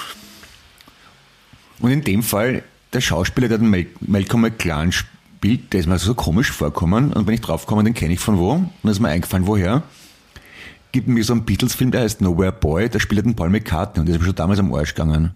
[1.79, 5.99] Und in dem Fall, der Schauspieler, der den Mal Malcolm McLaren spielt, der ist mir
[5.99, 7.13] so komisch vorkommen.
[7.13, 8.53] Und wenn ich draufkomme, den kenne ich von wo.
[8.53, 9.83] Und dann ist mir eingefallen, woher.
[10.91, 14.01] Gibt mir so einen Beatles-Film, der heißt Nowhere Boy, da spielt er den Paul McCartney
[14.01, 15.31] und der ist mir schon damals am Arsch gegangen.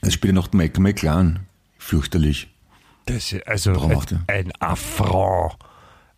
[0.00, 1.40] Das spielt er noch den Malcolm McLaren.
[1.78, 2.48] Fürchterlich.
[3.06, 5.54] Das ist also Warum ein, ein Affront.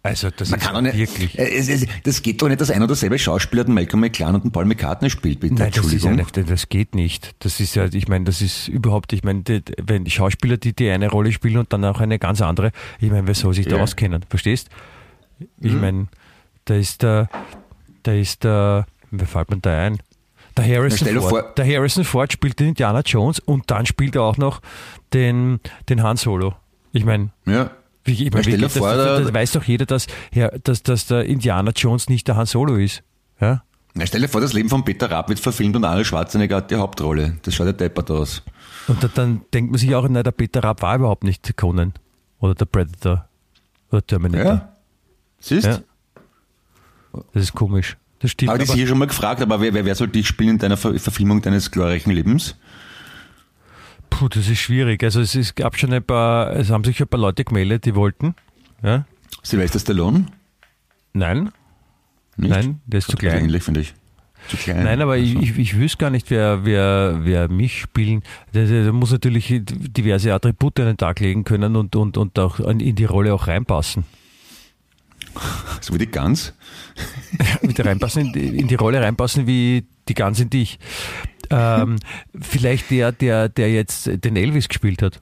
[0.02, 1.38] Also das Man ist kann doch nicht, wirklich.
[1.38, 4.36] Äh, Es, es, das geht doch nicht, dass ein oder derselbe Schauspieler den Malcolm McLaren
[4.36, 5.54] und den Paul McCartney spielt, bitte.
[5.56, 6.16] Nein, das ist ja Entschuldigung.
[6.44, 7.34] nicht, das geht nicht.
[7.40, 10.72] Das ist ja, ich meine, das ist überhaupt, ich meine, die, wenn die Schauspieler, die
[10.74, 13.66] die eine Rolle spielen und dann auch eine ganz andere, ich meine, wer soll sich
[13.66, 13.82] da Ja.
[13.82, 14.70] auskennen, verstehst?
[15.60, 15.80] Ich Mhm.
[15.80, 16.06] meine,
[16.64, 17.28] da ist der,
[18.02, 19.98] da ist der, wer fällt mir da ein?
[20.56, 24.22] Der Harrison, Ford, vor- der Harrison Ford spielt den Indiana Jones und dann spielt er
[24.22, 24.60] auch noch
[25.12, 26.54] den, den Han Solo.
[26.92, 27.70] Ich meine, Ja.
[28.04, 30.06] wie, ich Na, meine, wie geht das, vor, das, das, da- weiß doch jeder, dass,
[30.64, 33.02] dass, dass der Indiana Jones nicht der Han Solo ist.
[33.40, 33.62] Ja?
[33.94, 36.70] Na, stell dir vor, das Leben von Peter Rapp wird verfilmt und Arnold Schwarzenegger hat
[36.70, 37.38] die Hauptrolle.
[37.42, 38.42] Das schaut ja deppert aus.
[38.88, 41.92] Und da, dann denkt man sich auch, nein, der Peter Rapp war überhaupt nicht Conan.
[42.40, 43.28] Oder der Predator.
[43.92, 44.52] Oder Terminator.
[44.52, 44.76] Ja.
[45.40, 45.66] Siehst?
[45.66, 45.78] Ja.
[47.32, 47.96] Das ist komisch.
[48.20, 48.50] Das stimmt.
[48.50, 50.58] Habe ich dich hier schon mal gefragt, aber wer, wer, wer soll dich spielen in
[50.58, 52.56] deiner Ver Verfilmung deines glorreichen Lebens?
[54.10, 55.02] Puh, das ist schwierig.
[55.02, 57.94] Also es, ist, gab schon ein paar, es haben sich ein paar Leute gemeldet, die
[57.94, 58.34] wollten.
[58.82, 59.06] Ja?
[59.42, 60.26] Sylvester Stallone?
[61.12, 61.50] Nein,
[62.36, 62.50] Nicht?
[62.50, 63.44] nein, der ist zu Also klein.
[63.44, 63.94] Ähnlich, finde ich.
[64.48, 64.84] Zu klein.
[64.84, 65.42] Nein, aber ich, Also.
[65.48, 68.22] ich, ich wüsste gar nicht, wer, wer, wer mich spielen.
[68.54, 72.38] Der, der, der muss natürlich diverse Attribute an den Tag legen können und, und, und
[72.38, 74.04] auch in die Rolle auch reinpassen.
[75.80, 76.52] So wie die Gans?
[77.62, 80.78] mit reinpassen, in die, Rolle reinpassen wie die ganz in dich.
[81.48, 81.96] Ähm,
[82.38, 85.20] vielleicht der, der, der jetzt den Elvis gespielt hat.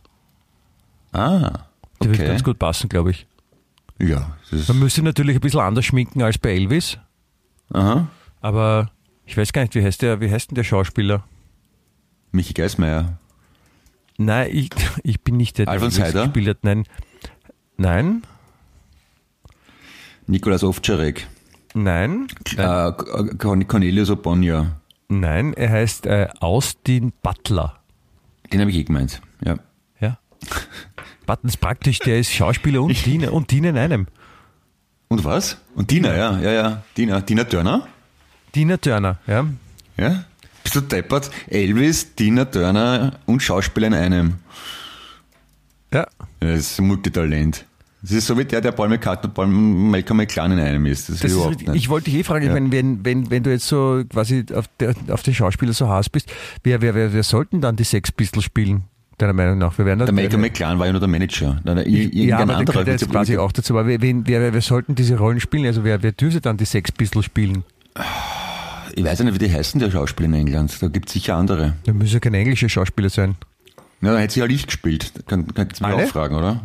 [1.12, 1.66] Ah,
[2.03, 2.29] Der wird okay.
[2.29, 3.27] ganz gut passen, glaube ich.
[4.01, 6.99] Ja, das ist, Man müsste natürlich ein bisschen anders schminken als bei Elvis,
[7.73, 8.09] aha.
[8.40, 8.90] aber
[9.27, 11.25] ich weiß gar nicht, wie heißt der, wie heißt denn der Schauspieler?
[12.31, 13.18] Michi Geismeier.
[14.18, 14.71] Nein, ich,
[15.03, 16.25] ich bin nicht der, der Alfons Elvis Heider?
[16.27, 16.64] gespielt hat.
[16.64, 16.85] Nein.
[17.77, 18.23] Nein,
[20.29, 21.27] Nikolaus Ovtcharek.
[21.75, 22.93] nein, Äh,
[23.38, 24.77] Corn- Cornelius Obonia.
[25.09, 27.81] nein, er heißt äh, Austin Butler.
[28.53, 29.21] Den habe ich eh gemeint.
[29.45, 29.57] Ja.
[30.01, 30.19] Ja.
[31.43, 34.07] Ist praktisch, der ist Schauspieler und Diener, und Diener in einem.
[35.09, 35.59] Und was?
[35.75, 36.83] Und Dina, ja, ja, ja.
[36.97, 37.87] Dina, Dina Turner?
[38.55, 39.47] Dina Turner, ja.
[39.97, 40.25] Ja?
[40.62, 41.31] Bist du deppert?
[41.49, 44.35] Elvis, Dina Turner und Schauspieler in einem.
[45.93, 46.07] Ja, Ja,
[46.41, 47.64] das ist ein Multitalent.
[48.00, 51.08] Das ist so wie der, der Paul McCartney Paul Malcolm McLaren in einem ist.
[51.08, 51.66] Das, Das ist richtig.
[51.68, 51.76] nicht.
[51.76, 52.50] Ich wollte dich eh fragen, Ja.
[52.50, 55.88] ich meine, wenn, wenn, wenn du jetzt so quasi auf, der, auf den Schauspieler so
[55.88, 56.32] Hass bist,
[56.62, 58.84] wer, wer, wer, wer sollten dann die Sex Pistols spielen,
[59.18, 59.76] deiner Meinung nach?
[59.78, 61.61] Wir werden der Malcolm McLaren war ja nur der Manager.
[61.64, 62.84] Nein, nein, ja, aber der anderer.
[62.84, 63.72] gehört jetzt quasi auch dazu.
[63.76, 65.66] Aber wer, wer, wer, wer sollten diese Rollen spielen?
[65.66, 67.64] Also wer, wer dürfte dann die Sex Pistols spielen?
[68.94, 70.80] Ich weiß ja nicht, wie die heißen, der Schauspieler in England.
[70.80, 71.74] Da gibt es sicher andere.
[71.84, 73.34] Da müssen ja keine englische Schauspieler sein.
[74.00, 75.12] Ja, dann hätte sie ja ich gespielt.
[75.26, 76.62] Kann, kannst du mich auch fragen, oder?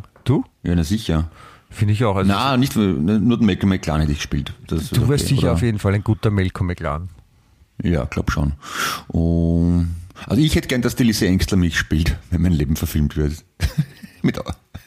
[0.63, 1.29] Ja, na sicher.
[1.69, 2.15] Finde ich auch.
[2.15, 2.95] Also Na, nicht, nur
[3.37, 4.53] den Malcolm McLaren hätte ich gespielt.
[4.67, 5.53] Das du okay, wärst sicher oder?
[5.53, 7.09] auf jeden Fall ein guter Malcolm McLaren.
[7.81, 8.53] Ja, glaub schon.
[9.07, 9.95] Und,
[10.27, 13.43] also ich hätte gern, dass die Lise Engstler mich spielt, wenn mein Leben verfilmt wird.
[14.21, 14.37] mit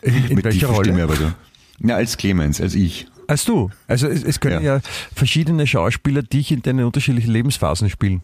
[0.02, 0.84] In- in mit welcher Rolle?
[0.84, 1.32] Stimme aber so.
[1.80, 3.08] Ja, als Clemens, als ich.
[3.26, 3.70] Als du.
[3.88, 4.76] Also es, es können ja.
[4.76, 4.80] Ja.
[5.14, 8.22] verschiedene Schauspieler dich in deinen unterschiedlichen Lebensphasen spielen.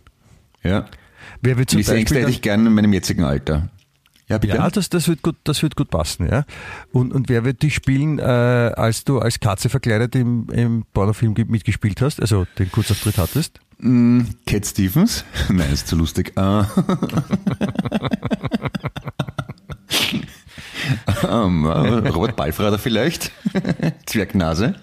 [0.63, 0.87] Ja.
[1.41, 3.69] Wer wird zum Lise Engstler Beispiel hätte dann, ich gern in meinem jetzigen Alter.
[4.33, 4.57] Ja, bitte.
[4.57, 6.45] Ja, das, das, wird gut, das wird gut passen, ja.
[6.93, 11.35] Und, und wer wird dich spielen, äh, als du als Katze verkleidet im, im Pornofilm
[11.35, 13.61] ge- mitgespielt hast, also den Kurzauftritt hattest?
[13.79, 15.25] Mm, Cat Stevens?
[15.51, 16.33] Nein, ist zu lustig.
[16.37, 16.63] Äh,
[21.29, 23.33] ähm, äh, Robert Ballfrader vielleicht?
[24.07, 24.75] Zwergnase?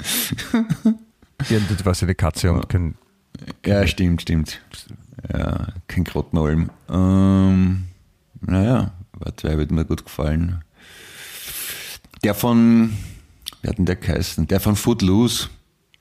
[1.50, 2.96] Ja, das war eine Katze und kein,
[3.66, 4.62] Ja, stimmt, stimmt.
[5.34, 6.70] Ja, kein Grottenolm.
[6.90, 7.86] Ähm,
[8.42, 10.64] naja, warte, wer wird mir gut gefallen?
[12.24, 12.98] Der von,
[13.62, 14.48] wer hat denn der geheißen?
[14.48, 15.50] Der von Footloose.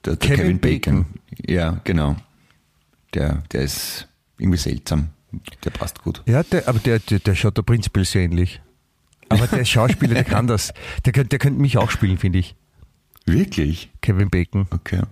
[0.04, 1.04] Der, der Kevin Kevin, Bacon.
[1.04, 1.54] Bacon.
[1.54, 2.16] Ja, genau.
[3.14, 5.08] Der, der ist irgendwie seltsam.
[5.64, 6.22] Der passt gut.
[6.26, 8.60] Ja, der, aber der, der, der schaut da prinzipiell sehr ähnlich.
[9.28, 10.72] Aber der Schauspieler, der kann das.
[11.04, 12.54] Der könnte, der könnte mich auch spielen, finde ich.
[13.26, 13.90] Wirklich?
[14.00, 14.66] Kevin Bacon.
[14.70, 15.02] Okay.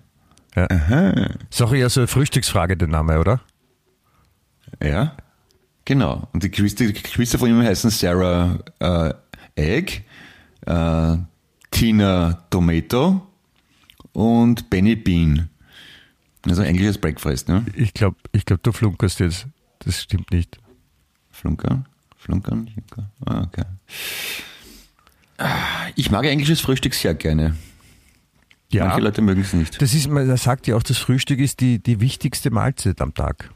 [0.54, 0.66] Ja.
[0.70, 1.34] Aha.
[1.50, 3.40] Ist auch eher so eine Frühstücksfrage, der Name, oder?
[4.82, 5.16] Ja,
[5.86, 6.28] genau.
[6.32, 9.14] Und die Geschwister, die Geschwister von ihm heißen Sarah äh,
[9.54, 10.02] Egg,
[10.66, 11.16] äh,
[11.70, 13.26] Tina Tomato
[14.12, 15.48] und Benny Bean.
[16.46, 17.64] Also englisches Breakfast, ne?
[17.74, 19.46] Ich glaube, ich glaub, du flunkerst jetzt.
[19.80, 20.58] Das stimmt nicht.
[21.30, 21.86] Flunkern?
[22.16, 22.68] Flunkern?
[22.72, 23.10] Flunkern?
[23.24, 23.64] Ah, okay.
[25.96, 27.56] Ich mag englisches Frühstück sehr gerne.
[28.72, 29.80] Ja, Manche Leute mögen es nicht.
[29.80, 33.50] das ist, man sagt ja auch, das Frühstück ist die, die wichtigste Mahlzeit am Tag.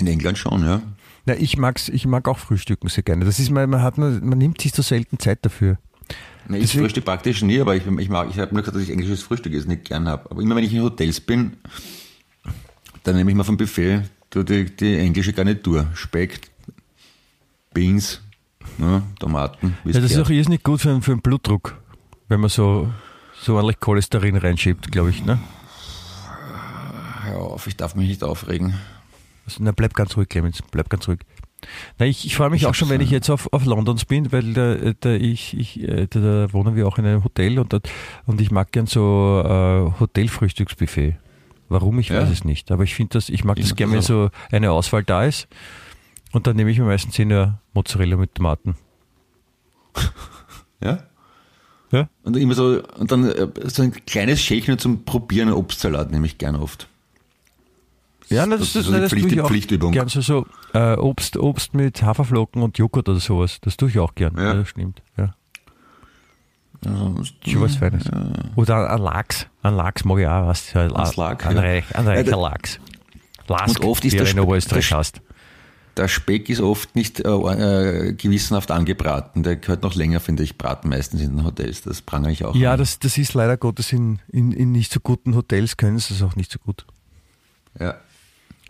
[0.00, 0.80] In England schon, ja.
[1.26, 3.24] Na, ich mag's, ich mag auch Frühstücken sehr gerne.
[3.26, 5.76] Das ist, man, man hat, man, man nimmt sich so selten Zeit dafür.
[6.48, 8.82] Nee, ich Deswegen- frühstück praktisch nie, aber ich, ich mag, ich habe nur gesagt, dass
[8.82, 10.30] ich englisches Frühstück jetzt nicht gern habe.
[10.30, 11.58] Aber immer wenn ich in Hotels bin,
[13.04, 14.02] dann nehme ich mal vom Buffet
[14.34, 15.86] die, die englische Garnitur.
[15.94, 16.40] Speck,
[17.74, 18.20] Beans,
[18.78, 20.26] ne, Tomaten, Ja, das ist gehört.
[20.26, 21.76] auch irrsinnig gut für, für den Blutdruck,
[22.28, 22.88] wenn man so,
[23.40, 25.24] so ordentlich Cholesterin reinschiebt, glaube ich.
[25.24, 25.38] Ne?
[27.24, 28.74] Hör auf, ich darf mich nicht aufregen.
[29.50, 31.20] Also, na, bleib ganz ruhig, Clemens, bleib ganz ruhig.
[31.98, 34.32] Na, ich, ich freue mich Ich auch schon, wenn ich jetzt auf, auf Londons bin,
[34.32, 37.72] weil da, da, ich, ich, äh, da, da wohnen wir auch in einem Hotel und,
[37.72, 37.90] dort,
[38.26, 41.16] und ich mag gern so äh, Hotelfrühstücksbuffet.
[41.68, 42.22] Warum, ich Ja.
[42.22, 42.70] weiß es nicht.
[42.72, 45.48] Aber ich finde das, ich mag Ich das gerne, wenn so eine Auswahl da ist.
[46.32, 48.76] Und dann nehme ich mir meistens eine Mozzarella mit Tomaten.
[50.82, 51.04] Ja?
[51.92, 52.08] Ja?
[52.22, 56.38] Und immer so, und dann äh, so ein kleines Schälchen zum Probieren Obstsalat nehme ich
[56.38, 56.88] gern oft.
[58.30, 59.92] Ja, Das das, ist so eine das, Pflicht- tue ich auch Pflichtübung.
[59.92, 63.58] Gern so, so äh, Obst, Obst mit Haferflocken und Joghurt oder sowas.
[63.60, 64.36] Das tue ich auch gern.
[64.38, 64.54] Ja.
[64.54, 65.02] das stimmt.
[65.16, 65.34] Ja.
[66.86, 68.04] Also, Schon was Feines.
[68.56, 69.46] Oder ein Lachs.
[69.62, 70.46] Ein Lachs mag ich auch.
[70.46, 71.62] Was, ein, Slag, ein, ja.
[71.62, 72.80] reich, ein Ja, reicher der- Lachs.
[73.48, 75.20] Lask, Und oft ist der er in Sp- Oberösterreich der- heißt.
[75.96, 79.42] Der Speck ist oft nicht äh, äh, gewissenhaft angebraten.
[79.42, 81.82] Der gehört noch länger, finde ich, braten meistens in den Hotels.
[81.82, 82.54] Das prangere ich auch.
[82.54, 82.78] Ja, an.
[82.78, 86.22] das, das ist leider Gottes in, in, in nicht so guten Hotels können sie das
[86.22, 86.86] auch nicht so gut.
[87.78, 87.96] ja.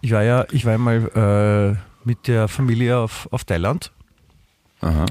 [0.03, 3.93] Ich war ja, ich war einmal äh, mit der Familie auf, auf Thailand.
[4.81, 5.07] Aha.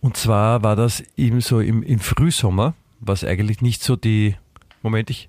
[0.00, 4.36] Und zwar war das eben so im, im Frühsommer, was eigentlich nicht so die.
[4.82, 5.28] Moment, ich.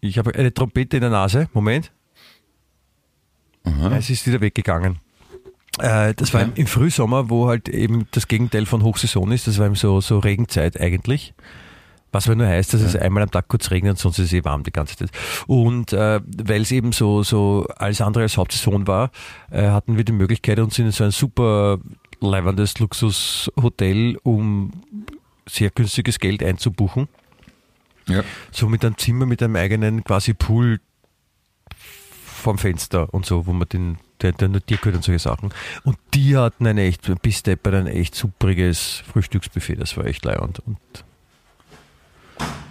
[0.00, 1.48] Ich habe eine Trompete in der Nase.
[1.52, 1.90] Moment.
[3.64, 3.96] Aha.
[3.96, 5.00] Es ist wieder weggegangen.
[5.80, 9.48] Äh, das war im, im Frühsommer, wo halt eben das Gegenteil von Hochsaison ist.
[9.48, 11.34] Das war eben so, so Regenzeit eigentlich.
[12.10, 14.44] Was aber nur heißt, dass es einmal am Tag kurz regnet, sonst ist es eh
[14.44, 15.10] warm die ganze Zeit.
[15.46, 19.10] Und äh, weil es eben so, so alles andere als Hauptsaison war,
[19.50, 21.78] äh, hatten wir die Möglichkeit, uns in so ein super
[22.20, 24.72] leibendes Luxushotel um
[25.46, 27.08] sehr günstiges Geld einzubuchen.
[28.06, 28.22] Ja.
[28.50, 30.80] So mit einem Zimmer, mit einem eigenen quasi Pool
[32.38, 35.52] vom Fenster und so, wo man den, der, der notiert gehört und solche Sachen.
[35.84, 40.60] Und die hatten ein echt, bis Deppert ein echt superiges Frühstücksbuffet, das war echt leiernd.
[40.60, 40.78] Und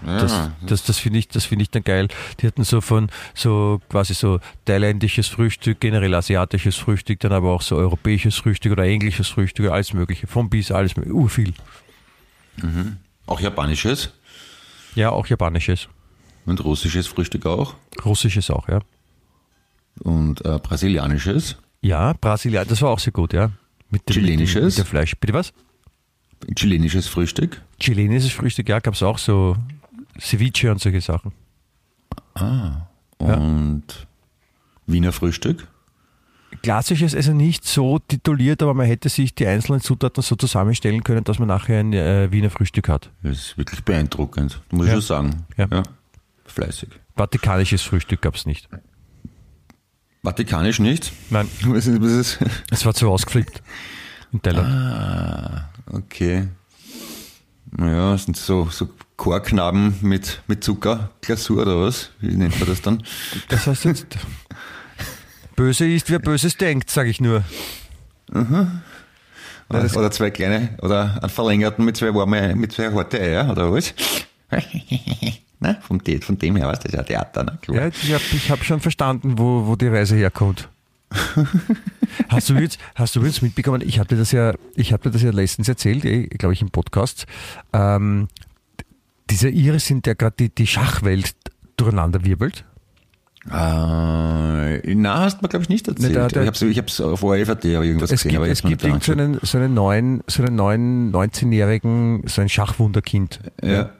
[0.07, 0.19] Ja.
[0.21, 2.07] das, das, das finde ich, das finde ich dann geil.
[2.39, 7.61] Die hatten so von so quasi so thailändisches Frühstück, generell asiatisches Frühstück, dann aber auch
[7.61, 10.25] so europäisches Frühstück oder englisches Frühstück, alles mögliche.
[10.27, 11.15] Vom bis alles mögliche.
[11.15, 11.53] Uh, viel.
[13.27, 14.11] Auch japanisches
[14.95, 15.87] Ja, auch japanisches.
[16.45, 17.75] und russisches Frühstück auch.
[18.03, 18.79] Russisches auch, ja.
[19.99, 21.57] Und äh, brasilianisches.
[21.81, 23.51] Ja, Brasilien, das war auch sehr gut, ja.
[23.89, 24.55] Mit dem, Chilenisches?
[24.55, 25.15] Mit dem, mit dem Fleisch.
[25.19, 25.53] Bitte was?
[26.55, 27.61] Chilenisches Frühstück.
[27.79, 29.55] Chilenisches Frühstück, ja, gab es auch so
[30.19, 31.31] Ceviche und solche Sachen.
[33.17, 33.83] Und
[34.85, 35.67] Wiener Frühstück.
[36.63, 41.23] Klassisches, also nicht so tituliert, aber man hätte sich die einzelnen Zutaten so zusammenstellen können,
[41.23, 43.11] dass man nachher ein äh, Wiener Frühstück hat.
[43.21, 45.01] Das ist wirklich beeindruckend, muss ich Ja.
[45.01, 45.45] schon sagen.
[45.57, 45.83] Ja.
[46.45, 46.89] Fleißig.
[47.15, 48.69] Vatikanisches Frühstück gab es nicht.
[50.23, 51.11] Vatikanisch nicht.
[51.29, 52.39] Nein, Was ist, was ist?
[52.71, 53.61] es war zu ausgeflippt
[54.31, 54.67] in Thailand.
[54.73, 56.47] Ah, okay.
[57.71, 62.11] Naja, sind so, so Chorknaben mit, mit Zuckerglasur oder was?
[62.19, 63.03] Wie nennt man das dann?
[63.49, 64.05] Das heißt jetzt,
[65.55, 67.43] böse ist, wer Böses denkt, sage ich nur.
[69.69, 73.73] Oder, oder zwei kleine, oder einen verlängerten mit zwei warme, mit zwei harte Eier, oder
[73.73, 73.93] was?
[75.59, 77.57] Na, von, dem, von dem her, was das ja Theater, ne?
[77.61, 77.77] Klar.
[77.77, 80.69] Ja, ich habe hab schon verstanden, wo, wo die Reise herkommt.
[82.29, 83.81] hast du jetzt, hast du jetzt mitbekommen?
[83.81, 86.03] Ich hatte das ja, ich habe dir das ja letztens erzählt,
[86.37, 87.25] glaube ich, im Podcast.
[87.73, 88.27] Ähm,
[89.29, 91.35] dieser Iris sind ja gerade die, die Schachwelt
[91.77, 92.65] durcheinander wirbelt.
[93.49, 96.09] Äh, na, hast du mir, glaube ich, nicht erzählt.
[96.09, 98.61] Nee, da- da- ich habe es auf ORFAT aber irgendwas Es gesehen, gibt, aber es
[98.61, 103.39] gibt so einen, so einen neuen, so einen neuen 19-jährigen, so ein Schachwunderkind.
[103.63, 103.91] Ja.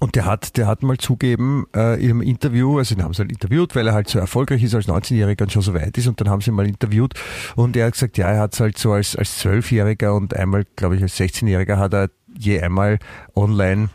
[0.00, 3.18] Und der hat, der hat mal zugeben äh, in einem Interview, also den haben sie
[3.18, 6.06] halt interviewt, weil er halt so erfolgreich ist als 19-Jähriger und schon so weit ist
[6.06, 7.14] und dann haben sie ihn mal interviewt
[7.56, 10.64] und er hat gesagt, ja, er hat es halt so als, als 12-Jähriger und einmal,
[10.76, 12.98] glaube ich, als 16-Jähriger hat er je einmal
[13.34, 13.90] online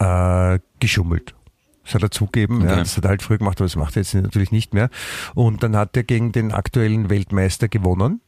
[0.00, 1.34] äh, geschummelt.
[1.84, 2.78] Das hat er zugeben, ja, Okay.
[2.80, 4.88] das hat er halt früher gemacht, aber das macht er jetzt natürlich nicht mehr.
[5.34, 8.20] Und dann hat er gegen den aktuellen Weltmeister gewonnen.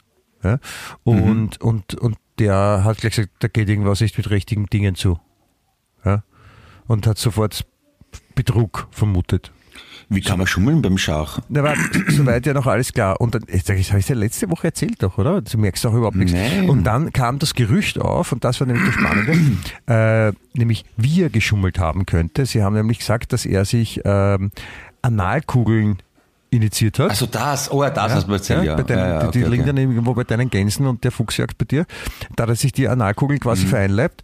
[0.43, 0.59] Ja,
[1.03, 5.19] und, und, und der hat gleich gesagt, da geht irgendwas nicht mit richtigen Dingen zu.
[6.05, 6.23] Ja,
[6.87, 7.67] und hat sofort
[8.35, 9.51] Betrug vermutet.
[10.09, 11.41] Wie kann man schummeln beim Schach?
[11.49, 11.75] Da war
[12.09, 13.21] soweit ja noch alles klar.
[13.21, 15.43] Und dann, das habe ich ja letzte Woche erzählt doch, oder?
[15.43, 16.33] Du merkst auch überhaupt nichts.
[16.33, 16.71] Nein.
[16.71, 19.39] Und dann kam das Gerücht auf, und das war nämlich das Spannende,
[19.87, 22.47] äh, nämlich wie er geschummelt haben könnte.
[22.47, 24.53] Sie haben nämlich gesagt, dass er sich ähm,
[25.03, 25.99] Analkugeln
[26.57, 27.11] initiiert hat.
[27.11, 28.75] Also das, oh ja, das hast du mir erzählt, ja.
[28.77, 29.73] Bei deinen, ja, ja, die, die okay, liegen okay.
[29.73, 31.87] dann irgendwo bei deinen Gänsen und der Fuchsjagd bei dir.
[32.35, 33.69] Da hat er sich die Analkugeln quasi Mhm.
[33.71, 34.23] vereinleibt.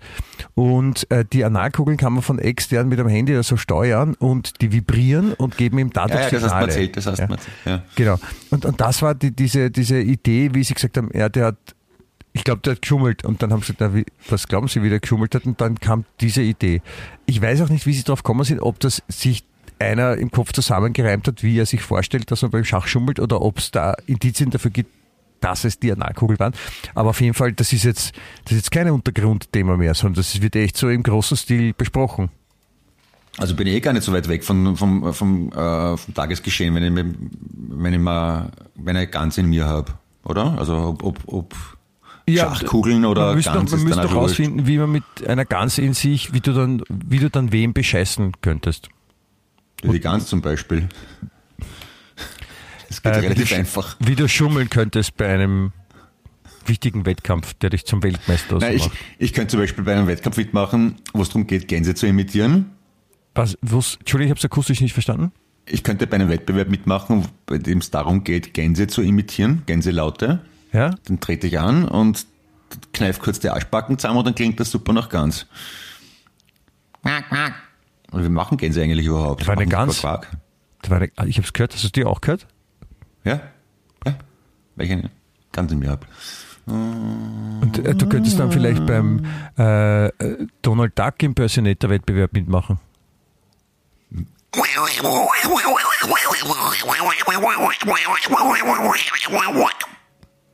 [0.54, 4.60] Und äh, die Analkugeln kann man von extern mit dem Handy oder so steuern und
[4.60, 6.66] die vibrieren und geben ihm dadurch Ja, ja, das hast du mir Signale.
[6.72, 7.28] erzählt, das hast du Ja.
[7.28, 7.82] mir erzählt, ja.
[7.96, 8.18] Genau.
[8.50, 11.56] Und, und das war die, diese, diese Idee, wie sie gesagt haben, ja, der hat,
[12.34, 13.24] ich glaube, der hat geschummelt.
[13.24, 15.44] Und dann haben sie gesagt, na, wie, was glauben Sie, wie der geschummelt hat?
[15.46, 16.80] Und dann kam diese Idee.
[17.26, 19.44] Ich weiß auch nicht, wie sie drauf gekommen sind, ob das sich
[19.82, 23.42] einer im Kopf zusammengereimt hat, wie er sich vorstellt, dass man beim Schach schummelt oder
[23.42, 24.90] ob es da Indizien dafür gibt,
[25.40, 26.54] dass es die Analkugeln waren.
[26.94, 28.12] Aber auf jeden Fall, das ist jetzt,
[28.44, 32.30] das ist jetzt kein Untergrundthema mehr, sondern das wird echt so im großen Stil besprochen.
[33.38, 36.74] Also bin ich eh gar nicht so weit weg von, vom, vom, äh, vom Tagesgeschehen,
[36.74, 37.04] wenn ich,
[37.54, 39.92] wenn ich mal, wenn ich ganz in mir habe,
[40.24, 40.58] oder?
[40.58, 41.54] Also ob, ob, ob
[42.28, 44.14] Schachkugeln oder man müsste ganz man müsste wurscht.
[44.14, 47.72] rausfinden, wie man mit einer Gans in sich, wie du dann, wie du dann wem
[47.72, 48.88] bescheißen könntest.
[49.82, 50.88] Die Gans zum Beispiel.
[52.88, 53.96] Das geht Äh, relativ wie einfach.
[54.00, 55.72] Wie du schummeln könntest bei einem
[56.66, 58.98] wichtigen Wettkampf, der dich zum Weltmeister Nein, ich, macht.
[59.18, 62.70] ich könnte zum Beispiel bei einem Wettkampf mitmachen, wo es darum geht, Gänse zu imitieren.
[63.34, 65.32] Was, was, Entschuldigung, ich habe es akustisch nicht verstanden.
[65.66, 70.44] Ich könnte bei einem Wettbewerb mitmachen, bei dem es darum geht, Gänse zu imitieren, Gänselaute.
[70.72, 70.94] Ja?
[71.04, 72.26] Dann trete ich an und
[72.92, 75.46] kneif kurz die Arschbacken zusammen und dann klingt das super nach Gans.
[78.12, 79.46] Und wir machen Gänse eigentlich überhaupt.
[79.46, 79.66] war eine?
[79.66, 80.28] Quark.
[80.82, 82.46] Das war eine, ah, ich habe es gehört, hast du es dir auch gehört?
[83.24, 83.40] Ja?
[84.04, 84.14] Ja?
[84.76, 85.10] Weil ich eine
[85.52, 86.06] Gans in mir habe.
[86.66, 89.24] Und äh, du könntest dann vielleicht beim
[89.58, 92.78] äh, äh, Donald Duck Impersonator-Wettbewerb mitmachen.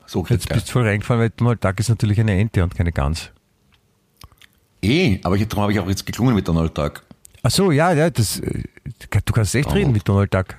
[0.07, 2.93] So Jetzt bist du voll reingefallen, weil Donald Duck ist natürlich eine Ente und keine
[2.93, 3.31] Gans.
[4.81, 7.03] Eh, aber ich, darum habe ich auch jetzt geklungen mit Donald Duck.
[7.43, 8.63] Ach so, ja, ja, das, äh,
[9.25, 10.57] du kannst echt reden mit Donald Duck.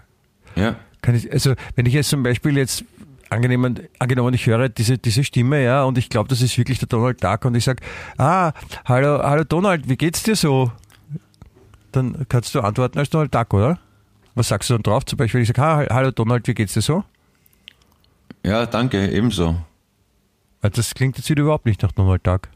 [0.55, 0.75] Ja.
[1.01, 2.83] Kann ich, also wenn ich jetzt zum Beispiel jetzt
[3.29, 6.87] angenommen, angenommen ich höre diese, diese Stimme, ja, und ich glaube, das ist wirklich der
[6.87, 7.83] Donald Duck und ich sage,
[8.17, 8.51] ah,
[8.85, 10.71] hallo, hallo Donald, wie geht's dir so?
[11.91, 13.79] Dann kannst du antworten als Donald Duck, oder?
[14.35, 15.05] Was sagst du dann drauf?
[15.05, 17.03] Zum Beispiel, ich sage, ah, hallo Donald, wie geht's dir so?
[18.45, 19.57] Ja, danke, ebenso.
[20.61, 22.49] Weil Das klingt jetzt wieder überhaupt nicht nach Donald Duck.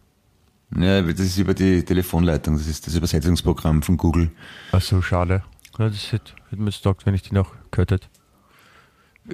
[0.77, 4.31] Ja, das ist über die Telefonleitung, das ist das Übersetzungsprogramm von Google.
[4.71, 5.43] Ach so, schade.
[5.77, 8.07] Ja, das hätte, hätte mir jetzt gedacht, wenn ich die noch gehört hätte.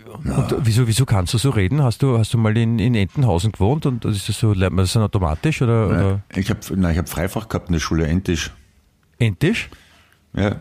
[0.05, 1.81] Und wieso, wieso kannst du so reden?
[1.81, 4.83] Hast du, hast du mal in, in Entenhausen gewohnt und ist das so, lernt man
[4.83, 6.59] das dann automatisch oder, oder Ich habe
[6.97, 8.51] hab Freifach gehabt in der Schule, Entisch.
[9.17, 9.69] Entisch?
[10.33, 10.57] Ja.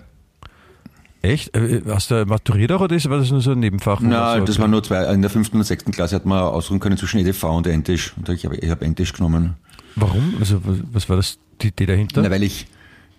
[1.21, 1.55] Echt?
[1.55, 4.01] Äh, Hast du maturiert auch oder ist- war das nur so ein Nebenfach?
[4.01, 4.45] Oder so?
[4.47, 5.05] das war nur zwei.
[5.13, 8.15] In der fünften und sechsten Klasse hat man ausruhen können zwischen EDV und Entisch.
[8.17, 9.57] Und ich habe ich hab Entisch genommen.
[10.01, 10.35] Warum?
[10.39, 10.61] Also,
[10.93, 12.23] was, war das, die Idee dahinter?
[12.23, 12.67] Na, weil ich,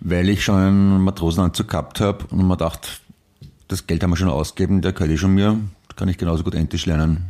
[0.00, 2.88] weil ich schon einen Matrosenanzug gehabt habe und man dachte,
[3.68, 5.58] das Geld haben wir schon ausgegeben, der eh schon mir,
[5.96, 7.28] kann ich genauso gut Entisch lernen.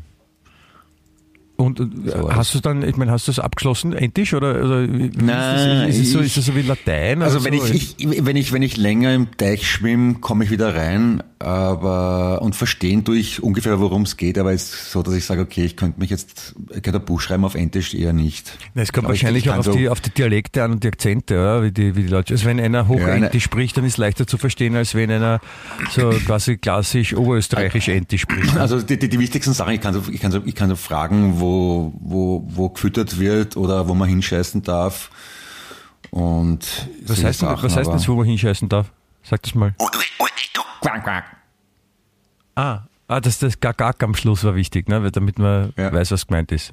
[1.60, 4.34] Und äh, So hast du dann, ich meine, hast du das abgeschlossen, Entisch?
[4.34, 7.22] Oder, oder wie Nein, ist, das, ist, es so, ist das so wie Latein?
[7.22, 7.64] Also wenn so?
[7.66, 11.22] ich, ich, wenn ich, wenn ich länger im Teich schwimme, komme ich wieder rein.
[11.38, 15.24] aber und verstehen tue ich ungefähr, worum es geht, aber es ist so, dass ich
[15.24, 18.52] sage, okay, ich könnte mich jetzt, ich könnte ein Buch schreiben auf Entisch eher nicht.
[18.74, 20.72] Na, es kommt Aber ich- wahrscheinlich ich auch auf, so- die, auf die Dialekte an
[20.72, 21.62] und die Akzente, oder?
[21.62, 22.34] Wie die, wie die Leute.
[22.34, 23.40] Also wenn einer Hochenti ne.
[23.40, 25.40] spricht, dann ist es leichter zu verstehen, als wenn einer
[25.90, 28.56] so quasi klassisch oberösterreichisch Enti spricht.
[28.56, 30.76] Also die, die, die wichtigsten Sachen, ich kann so, ich kann so, ich kann so
[30.76, 35.10] fragen, wo, wo, wo gefüttert wird oder wo man hinscheißen darf.
[36.10, 38.92] Und Was heißt, denn- Sachen, was heißt das, wo man hinscheißen darf?
[39.22, 39.74] Sag das mal.
[40.80, 41.24] Quack, quack.
[42.54, 45.02] Ah, ah das, das Gagak am Schluss war wichtig, ne?
[45.02, 45.92] weil- damit man Ja.
[45.92, 46.72] weiß, was gemeint ist.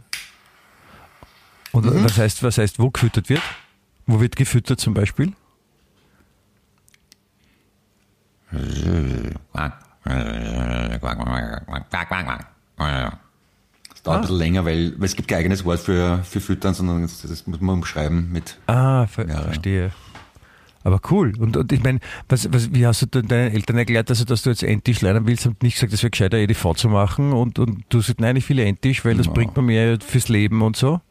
[1.72, 3.42] Und was, heißt, was heißt, wo gefüttert wird?
[4.06, 5.34] Wo wird gefüttert zum Beispiel?
[8.52, 8.84] Es
[14.08, 17.02] dauert ein bisschen länger, weil, weil es gibt kein eigenes Wort für, für Füttern, sondern
[17.04, 18.58] das, das muss man umschreiben mit.
[18.68, 19.92] Ah, ver Ja, verstehe.
[20.84, 21.34] Aber cool.
[21.38, 22.00] Und, und ich meine,
[22.30, 25.46] was, was, wie hast du deinen Eltern erklärt, also, dass du jetzt Entisch lernen willst
[25.46, 27.34] und nicht gesagt, es wäre gescheiter, EDV zu machen?
[27.34, 29.34] Und, und du sagst, nein, ich will Entisch, weil das Ja.
[29.34, 31.02] bringt mir mehr fürs Leben und so?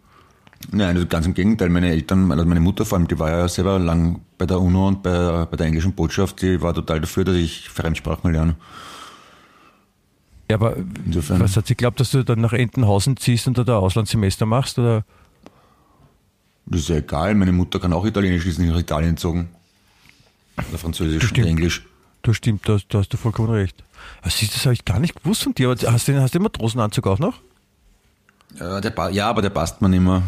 [0.70, 1.68] Nein, also ganz im Gegenteil.
[1.68, 4.88] Meine Eltern, also meine Mutter vor allem, die war ja selber lang bei der UNO
[4.88, 8.54] und bei, bei der englischen Botschaft, die war total dafür, dass ich Fremdsprachen lerne.
[10.50, 13.62] Ja, aber Insofern- was hat sie glaubt, dass du dann nach Entenhausen ziehst und da
[13.62, 14.78] ein Auslandssemester machst?
[14.78, 15.04] Oder?
[16.66, 19.48] Das ist ja egal, meine Mutter kann auch Italienisch, die ist nicht nach Italien gezogen.
[20.68, 21.46] Oder Französisch und.
[21.46, 21.84] Englisch.
[22.22, 23.84] Du stimmt, da, da hast du vollkommen recht.
[24.22, 25.68] Du, das habe ich gar nicht gewusst von dir.
[25.70, 27.40] Aber hast du, hast du den Matrosenanzug auch noch?
[28.58, 30.22] Ja, der, ja, aber der passt mir nicht mehr.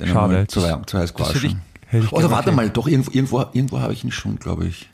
[0.00, 0.46] Den Schade.
[0.46, 1.60] zu, Das- zu heiß das gewaschen.
[2.10, 4.88] Oder warte mal, doch, irgendwo, irgendwo, irgendwo habe ich ihn schon, glaube ich.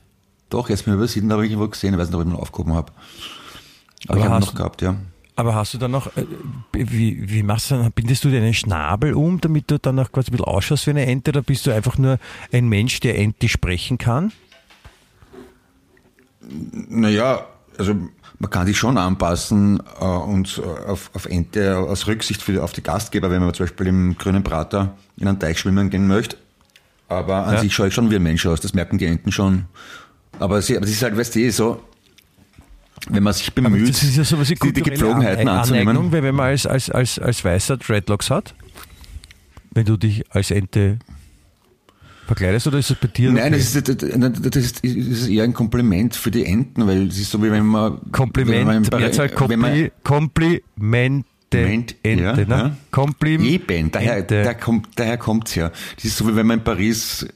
[0.50, 2.26] Doch, jetzt ich übersehen, da habe ich ihn wohl gesehen, ich weiß nicht, ob ich
[2.28, 2.92] ihn noch aufgehoben habe.
[4.09, 4.96] Aber, ich habe noch gehabt, ja.
[5.34, 6.26] Aber hast du dann noch, äh,
[6.72, 10.30] wie, wie machst du dann, bindest du deinen Schnabel um, damit du dann auch quasi
[10.30, 12.18] ein bisschen ausschaust wie eine Ente, oder bist du einfach nur
[12.53, 14.32] ein Mensch, der Ente sprechen kann?
[16.40, 17.46] Naja,
[17.78, 17.94] also
[18.38, 22.72] man kann sich schon anpassen äh, und äh, auf, auf Ente aus Rücksicht für, auf
[22.72, 26.36] die Gastgeber, wenn man zum Beispiel im grünen Prater in einen Teich schwimmen gehen möchte.
[27.09, 27.61] Aber an Ja.
[27.61, 29.66] sich schaue ich schon wie ein Mensch aus, das merken die Enten schon.
[30.38, 31.80] Aber sie, aber es ist halt, weißt du, so,
[33.11, 36.12] wenn man sich bemüht, das ist ja sowas wie die, Gepflogenheiten Ane- anzunehmen.
[36.12, 38.55] Weil wenn man als, als, als, als Weißer Dreadlocks hat,
[39.72, 40.98] wenn du dich als Ente
[42.26, 43.32] verkleidest, oder ist das bei dir?
[43.32, 43.62] Nein, okay?
[43.62, 47.30] das ist, das, ist, das ist eher ein Kompliment für die Enten, weil es ist
[47.30, 51.22] so wie wenn man wenn man Kompliment, im Bereich- Mehrzahl wenn man- Kompli Komplimente.
[51.55, 52.46] Ment- Ente, ja, ne?
[52.48, 52.76] ja.
[52.90, 55.70] Komplim Eben, daher, daher kommt daher kommt's ja.
[55.96, 57.26] Das ist so wie wenn man in Paris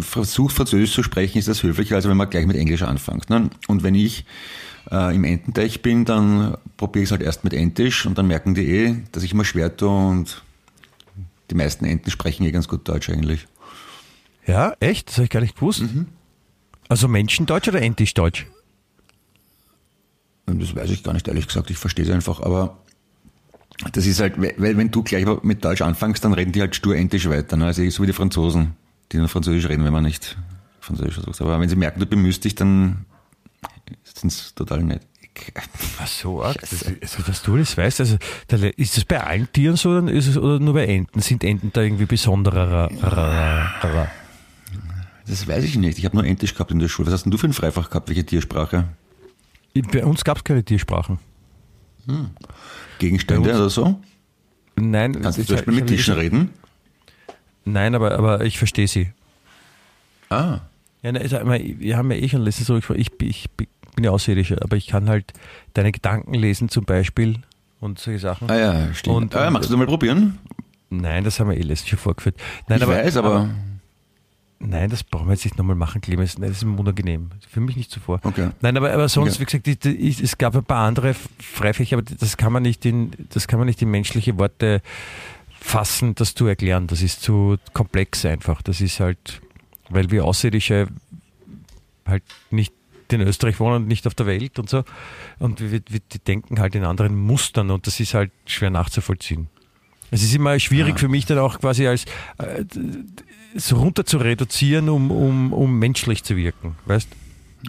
[0.00, 3.30] versucht Französisch zu sprechen, ist das höflicher, als wenn man gleich mit Englisch anfängt.
[3.30, 3.50] Ne?
[3.68, 4.24] Und wenn ich
[4.90, 8.54] äh, im Ententeich bin, dann probiere ich es halt erst mit Entisch und dann merken
[8.54, 10.42] die eh, dass ich immer schwer tue und
[11.50, 13.46] die meisten Enten sprechen eh ganz gut Deutsch eigentlich.
[14.46, 15.08] Ja, echt?
[15.08, 15.82] Das habe ich gar nicht gewusst.
[15.82, 16.06] Mhm.
[16.88, 18.46] Also Menschendeutsch oder Entischdeutsch?
[20.46, 21.70] Das weiß ich gar nicht, ehrlich gesagt.
[21.70, 22.78] Ich verstehe es einfach, aber
[23.92, 26.96] das ist halt, weil wenn du gleich mit Deutsch anfängst, dann reden die halt stur
[26.96, 27.56] Entisch weiter.
[27.56, 27.66] Ne?
[27.66, 28.74] Also so wie die Franzosen,
[29.10, 30.38] die nur Französisch reden, wenn man nicht
[30.80, 31.40] Französisch versucht.
[31.42, 33.04] Aber wenn sie merken, du bemühst dich, dann
[34.20, 35.02] sind es total nett.
[35.98, 36.58] Ach so, arg.
[36.60, 38.16] Das, also, dass du das weißt, also
[38.76, 41.20] ist das bei allen Tieren so oder, ist es, oder nur bei Enten?
[41.20, 42.88] Sind Enten da irgendwie besonderer?
[45.26, 45.98] Das weiß ich nicht.
[45.98, 47.06] Ich habe nur Entisch gehabt in der Schule.
[47.08, 48.08] Was hast denn du für ein Freifach gehabt?
[48.08, 48.84] Welche Tiersprache?
[49.92, 51.18] Bei uns gab es keine Tiersprachen.
[52.98, 54.00] Gegenstände Bei uns- oder so?
[54.76, 56.50] Nein, Kannst du zum Beispiel mit Tischen reden?
[57.64, 59.10] Nein, aber, aber ich verstehe sie.
[60.28, 60.60] Ah.
[61.02, 63.48] Ja, ne, sag mal, wir haben ja eh schon letztens so, ich, ich, ich
[63.96, 65.32] bin ja Außerirdischer, aber ich kann halt
[65.74, 67.40] deine Gedanken lesen zum Beispiel
[67.80, 68.48] und solche Sachen.
[68.48, 69.16] Ah ja, stimmt.
[69.16, 70.38] Und- ah, magst du mal probieren?
[70.88, 72.36] Nein, das haben wir eh letztens schon vorgeführt.
[72.68, 73.50] Nein, ich weiß, aber,
[74.58, 76.38] Nein, das brauchen wir jetzt nicht nochmal machen, Clemens.
[76.38, 77.28] Nein, das ist unangenehm.
[77.46, 78.20] Für mich nicht zuvor.
[78.22, 78.48] Okay.
[78.62, 79.40] Nein, aber, aber sonst, Okay.
[79.40, 82.86] wie gesagt, die, die, es gab ein paar andere Freifächer, aber das kann man nicht
[82.86, 84.80] in, das kann man nicht in menschliche Worte
[85.60, 86.86] fassen, das zu erklären.
[86.86, 88.62] Das ist zu komplex einfach.
[88.62, 89.42] Das ist halt,
[89.90, 90.86] weil wir Außerirdische
[92.06, 92.72] halt nicht
[93.12, 94.84] in Österreich wohnen und nicht auf der Welt und so.
[95.38, 99.48] Und wir, wir, die denken halt in anderen Mustern und das ist halt schwer nachzuvollziehen.
[100.10, 100.98] Es ist immer schwierig Ah.
[100.98, 102.04] für mich dann auch quasi als
[102.38, 102.64] äh,
[103.56, 107.08] so runter zu reduzieren, um, um, um menschlich zu wirken, weißt?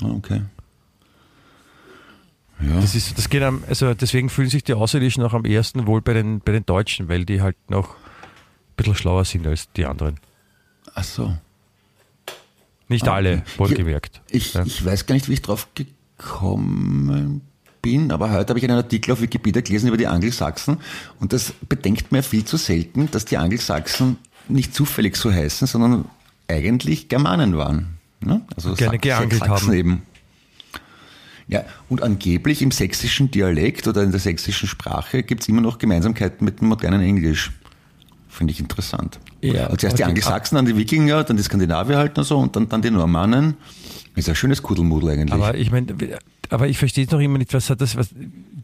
[0.04, 0.42] Ah, okay.
[2.60, 2.80] Ja.
[2.82, 6.02] Das ist, das geht am, also deswegen fühlen sich die Außerirdischen auch am ersten wohl
[6.02, 7.96] bei den, bei den Deutschen, weil die halt noch ein
[8.78, 10.20] bisschen schlauer sind als die anderen.
[10.96, 11.38] Ach so.
[12.90, 14.22] Nicht Ah, alle, wohlgemerkt.
[14.30, 14.64] Ich, Ja.
[14.66, 17.42] ich weiß gar nicht, wie ich drauf gekommen
[17.82, 20.78] bin, aber heute habe ich einen Artikel auf Wikipedia gelesen über die Angelsachsen
[21.20, 24.18] und das bedenkt mir viel zu selten, dass die Angelsachsen
[24.48, 26.06] nicht zufällig so heißen, sondern
[26.48, 27.98] eigentlich Germanen waren.
[28.22, 28.42] Ne?
[28.56, 29.74] Also Gerne geangelt Sachsen haben.
[29.78, 30.02] eben.
[31.50, 35.78] Ja, und angeblich im sächsischen Dialekt oder in der sächsischen Sprache gibt es immer noch
[35.78, 37.52] Gemeinsamkeiten mit dem modernen Englisch.
[38.28, 39.20] Finde ich interessant.
[39.42, 40.04] Ja, also zuerst die.
[40.04, 43.56] Angelsachsen, dann die Wikinger, dann die Skandinavier halt und so und dann, dann die Normannen.
[44.16, 45.34] Ist ein schönes Kuddelmudel eigentlich.
[45.34, 45.96] Aber ich meine,
[46.50, 48.10] aber ich verstehe es noch immer nicht, was hat das, was,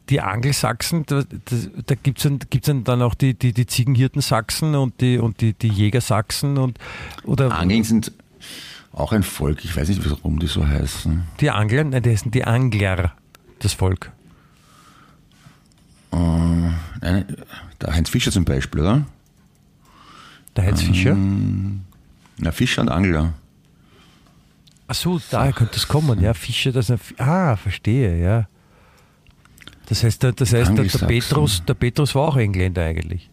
[0.09, 1.55] die Angelsachsen, da, da,
[1.86, 5.17] da gibt es dann, gibt's dann, dann auch die, die, die Ziegenhirten Sachsen und die,
[5.17, 6.78] und die, die Jägersachsen und,
[7.24, 8.11] oder Angeln sind
[8.91, 11.24] auch ein Volk, ich weiß nicht, warum die so heißen.
[11.39, 13.13] die Angler, nein, die heißen die Angler,
[13.59, 14.11] das Volk.
[16.11, 16.17] Äh,
[17.01, 17.26] nein,
[17.82, 19.05] der Heinz Fischer zum Beispiel, oder?
[20.56, 21.18] Der Heinz Fischer.
[22.38, 23.34] Na, Fischer und Angler.
[24.88, 26.34] Ach so, daher könnte es kommen, ja.
[26.34, 28.47] Fischer, das ist ein, ah, verstehe, ja.
[29.88, 31.08] Das heißt, der, das heißt der.
[31.08, 33.30] Petrus, der Petrus war auch Engländer eigentlich.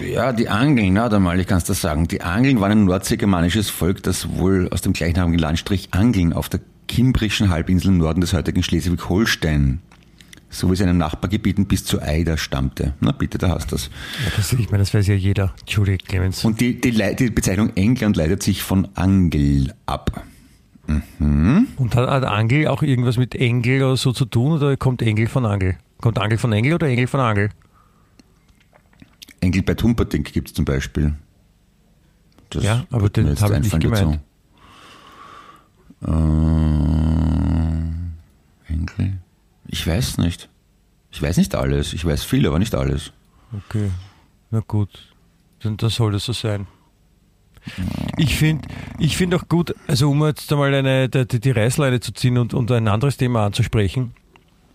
[0.00, 2.06] Ja, die Angeln, na, da mal, ich kann es das sagen.
[2.06, 6.60] Die Angeln waren ein nordseegermanisches Volk, das wohl aus dem gleichnamigen Landstrich Angeln auf der
[6.86, 9.80] Kimbrischen Halbinsel im Norden des heutigen Schleswig-Holstein
[10.50, 12.94] sowie seinen Nachbargebieten bis zur Eider stammte.
[13.00, 13.90] Na bitte, da hast du das.
[14.24, 15.54] Ja, das, ich meine, das weiß ja jeder.
[15.60, 16.44] Entschuldige, Clemens.
[16.44, 20.24] Und die, die, die Bezeichnung England leitet sich von Angel ab.
[20.86, 25.26] Und hat, hat Angel auch irgendwas mit Engel oder so zu tun oder kommt Engel
[25.26, 25.76] von Angel?
[26.00, 27.50] Kommt Angel von Engel oder Engel von Angel?
[29.40, 31.14] Engel bei Tumperdink gibt es zum Beispiel.
[32.50, 34.18] Das Ja, aber den habe ich nicht dazu.
[36.00, 36.10] Äh,
[38.72, 39.18] Engel?
[39.68, 40.48] Ich weiß nicht.
[41.10, 41.92] Ich weiß nicht alles.
[41.92, 43.12] Ich weiß viel, aber nicht alles.
[43.52, 43.90] Okay,
[44.50, 45.14] na gut.
[45.60, 46.66] Dann das soll das so sein.
[48.16, 52.12] Ich finde ich find auch gut, also um jetzt einmal eine, die, die Reißleine zu
[52.12, 54.14] ziehen und, und ein anderes Thema anzusprechen.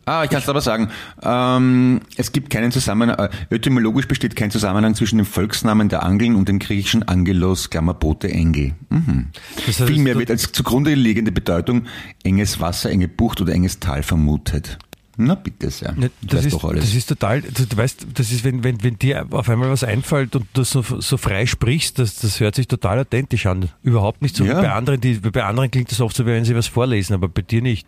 [0.05, 0.89] Ah, ich kann es aber sagen.
[1.21, 6.35] Ähm, es gibt keinen Zusammenhang, äh, etymologisch besteht kein Zusammenhang zwischen dem Volksnamen der Angeln
[6.35, 8.73] und dem griechischen Angelos, Klammer Bote, Engel.
[8.89, 9.27] Mhm.
[9.65, 11.83] Das heißt, Vielmehr wird als zugrunde liegende Bedeutung
[12.23, 14.77] enges Wasser, enge Bucht oder enges Tal vermutet.
[15.15, 15.93] Na bitte sehr.
[15.97, 16.83] Ja, Ich das, ist, doch alles.
[16.85, 19.83] das ist total, du, du weißt, das ist, wenn, wenn, wenn dir auf einmal was
[19.83, 23.69] einfällt und du so, so frei sprichst, das, das hört sich total authentisch an.
[23.83, 24.57] Überhaupt nicht so Ja.
[24.57, 27.13] wie bei anderen, die, bei anderen klingt das oft so, wie wenn sie was vorlesen,
[27.13, 27.87] aber bei dir nicht.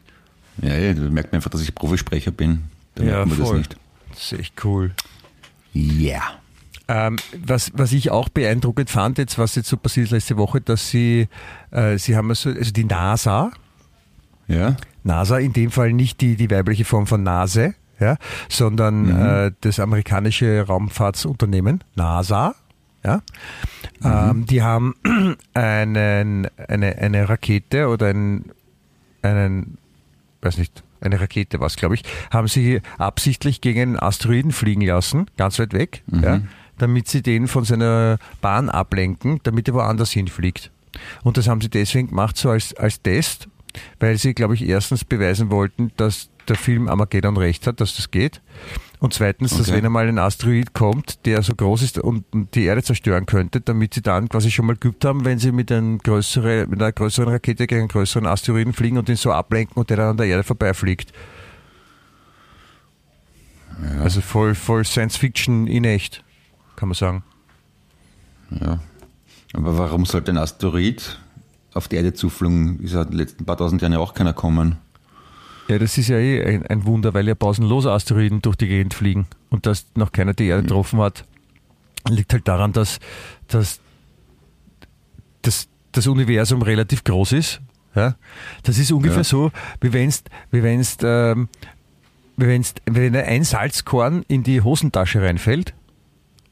[0.62, 2.64] Ja, ja, da merkt man einfach, dass ich Profisprecher bin.
[2.95, 3.78] Da merkt man das nicht.
[4.12, 4.91] Das ist echt cool.
[5.74, 6.22] Ja.
[6.88, 10.62] Ähm, was, was ich auch beeindruckend fand, jetzt, was jetzt so passiert ist letzte Woche,
[10.62, 11.28] dass sie,
[11.72, 13.51] äh, sie haben also, also die NASA,
[14.47, 14.78] Ja.
[15.03, 18.18] NASA in dem Fall nicht die, die weibliche Form von Nase, ja,
[18.49, 22.56] sondern äh, das amerikanische Raumfahrtsunternehmen NASA.
[23.03, 23.22] Ja,
[24.03, 24.95] ähm, die haben
[25.53, 28.51] einen, eine, eine Rakete oder einen,
[29.22, 29.78] einen,
[30.46, 35.26] weiß nicht, eine Rakete was, glaube ich, haben sie absichtlich gegen einen Asteroiden fliegen lassen,
[35.38, 36.41] ganz weit weg, ja,
[36.78, 40.72] damit sie den von seiner Bahn ablenken, damit er woanders hinfliegt.
[41.24, 43.50] Und das haben sie deswegen gemacht, so als, als Test,
[44.00, 48.12] weil sie, glaube ich, erstens beweisen wollten, dass der Film Armageddon recht hat, dass das
[48.12, 48.41] geht.
[49.00, 49.78] Und zweitens, dass Okay.
[49.78, 52.26] wenn einmal ein Asteroid kommt, der so groß ist und
[52.56, 55.72] die Erde zerstören könnte, damit sie dann quasi schon mal geübt haben, wenn sie mit,
[55.72, 59.78] einem größere, mit einer größeren Rakete gegen einen größeren Asteroiden fliegen und den so ablenken
[59.78, 61.12] und der dann an der Erde vorbeifliegt.
[64.02, 66.24] Also voll, voll Science Fiction in echt,
[66.76, 67.24] kann man sagen.
[68.50, 68.80] Ja.
[69.54, 71.20] Aber warum sollte ein Asteroid
[71.74, 72.80] auf die Erde zufliegen?
[72.80, 74.78] Ist ja in den letzten paar tausend Jahren ja auch keiner kommen.
[75.68, 78.93] Ja, das ist ja eh ein, ein Wunder, weil ja pausenlos Asteroiden durch die Gegend
[78.93, 81.26] fliegen und dass noch keiner die Erde getroffen hat,
[82.07, 82.99] liegt halt daran, dass,
[83.47, 83.80] dass,
[85.41, 87.61] dass das Universum relativ groß ist.
[87.95, 88.16] Ja?
[88.63, 89.24] Das ist ungefähr Ja.
[89.24, 89.51] so,
[89.82, 91.47] wie wenn's, wie wenn's, ähm,
[92.38, 95.74] wie wenn's, wenn ein Salzkorn in die Hosentasche reinfällt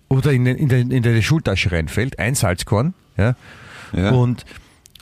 [0.09, 3.35] oder in, in, den, in deine Schultasche reinfällt, ein Salzkorn, ja,
[3.91, 4.11] Ja.
[4.11, 4.45] und,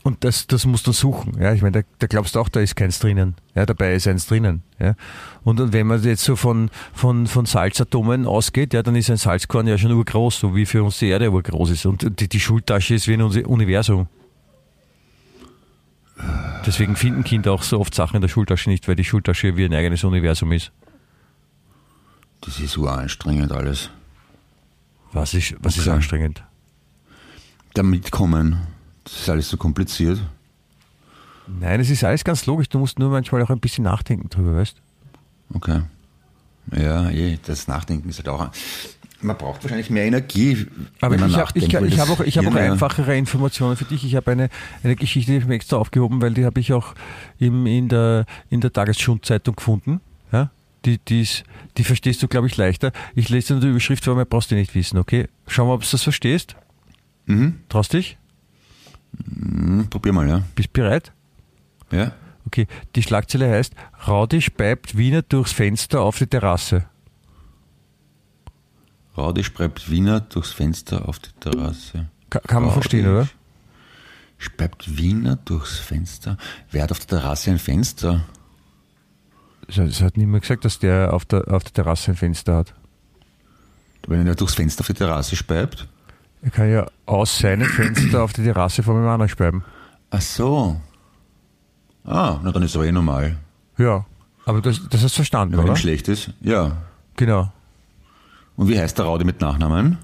[0.03, 1.39] und das, das musst du suchen.
[1.39, 3.35] Ja, ich meine, da, da glaubst du auch, da ist keins drinnen.
[3.53, 4.63] Ja, dabei ist eins drinnen.
[4.79, 4.95] Ja.
[5.43, 9.67] Und, wenn man jetzt so von, von, von Salzatomen ausgeht, ja, dann ist ein Salzkorn
[9.67, 11.85] ja schon urgroß, so wie für uns die Erde urgroß ist.
[11.85, 14.07] Und die, die Schultasche ist wie ein Uni- Universum.
[16.65, 19.65] Deswegen finden Kinder auch so oft Sachen in der Schultasche nicht, weil die Schultasche wie
[19.65, 20.71] ein eigenes Universum ist.
[22.41, 23.89] Das ist so anstrengend alles.
[25.13, 25.95] Was ist, was ist Okay.
[25.95, 26.43] anstrengend?
[27.73, 28.57] Da mitkommen,
[29.03, 30.19] das ist alles so kompliziert.
[31.47, 32.69] Nein, es ist alles ganz logisch.
[32.69, 34.77] Du musst nur manchmal auch ein bisschen nachdenken drüber, weißt
[35.53, 35.81] Okay.
[36.71, 38.49] Ja, eh, das Nachdenken ist halt auch.
[39.21, 40.65] Man braucht wahrscheinlich mehr Energie.
[40.99, 43.85] Aber wenn man ich habe ich, ich hab auch, ich hab auch einfachere Informationen für
[43.85, 44.03] dich.
[44.03, 44.49] Ich habe eine,
[44.83, 46.95] eine Geschichte, die ich mir extra aufgehoben, weil die habe ich auch
[47.37, 50.01] im, in der, in der Tagesschundzeitung gefunden.
[50.31, 50.49] Ja?
[50.85, 51.43] Die, die, ist,
[51.77, 52.91] die verstehst du, glaube ich, leichter.
[53.13, 55.27] Ich lese dir nur die Überschrift vor, mehr brauchst du nicht wissen, okay?
[55.45, 56.55] Schau mal, ob du das verstehst.
[57.27, 57.59] Mhm.
[57.69, 58.17] Traust dich?
[59.17, 60.41] Hm, probier mal, ja.
[60.55, 61.11] Bist bereit?
[61.91, 62.13] Ja?
[62.45, 63.73] Okay, die Schlagzeile heißt,
[64.07, 66.85] Raudi speibt Wiener durchs Fenster auf die Terrasse.
[69.17, 72.07] Raudi spreibt Wiener durchs Fenster auf die Terrasse.
[72.29, 73.27] Ka- kann man verstehen, oder?
[74.37, 76.37] Speibt Wiener durchs Fenster.
[76.71, 78.25] Wer hat auf der Terrasse ein Fenster?
[79.67, 82.55] Es hat, es hat niemand gesagt, dass der auf der, auf der Terrasse ein Fenster
[82.55, 82.73] hat.
[84.07, 85.87] Wenn er durchs Fenster auf die Terrasse speibt?
[86.43, 89.63] Er kann ja aus seinem Fenster auf die Terrasse von einem anderen speiben.
[90.09, 90.81] Ach so.
[92.03, 93.37] Ah, na dann ist aber eh normal.
[93.77, 94.05] Ja,
[94.45, 95.73] aber das, das hast du verstanden, Wenn oder?
[95.73, 96.31] ihm schlecht ist.
[96.41, 96.77] Ja.
[97.15, 97.51] Genau.
[98.55, 99.97] Und wie heißt der Raudi mit Nachnamen?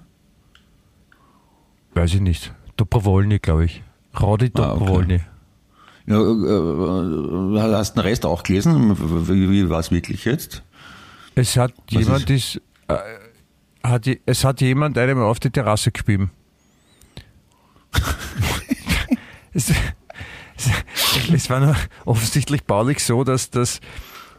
[1.94, 2.54] Weiß ich nicht.
[2.78, 3.84] Dobrowolny, glaube ich.
[4.20, 4.80] Raudi Ah, okay.
[4.80, 5.20] Dobrowolny.
[6.06, 8.96] Ja, äh, äh, hast du den Rest auch gelesen?
[9.28, 10.64] Wie, wie war es wirklich jetzt?
[11.36, 12.96] Es hat Was jemand ist, äh,
[13.84, 16.30] hat, es hat jemand einem auf die Terrasse gespielt.
[19.54, 20.70] es, es,
[21.34, 21.76] es war nur
[22.06, 23.80] offensichtlich baulich so, dass das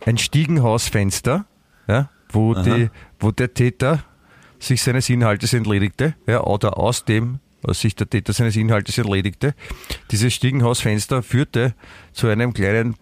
[0.06, 1.46] ein Stiegenhausfenster,
[1.86, 4.04] ja, wo, die, wo der Täter
[4.58, 9.54] sich seines Inhaltes entledigte, ja, oder aus dem, aus Sicht der Täter seines Inhaltes entledigte.
[10.10, 11.74] Dieses Stiegenhausfenster führte
[12.12, 12.96] zu einem kleinen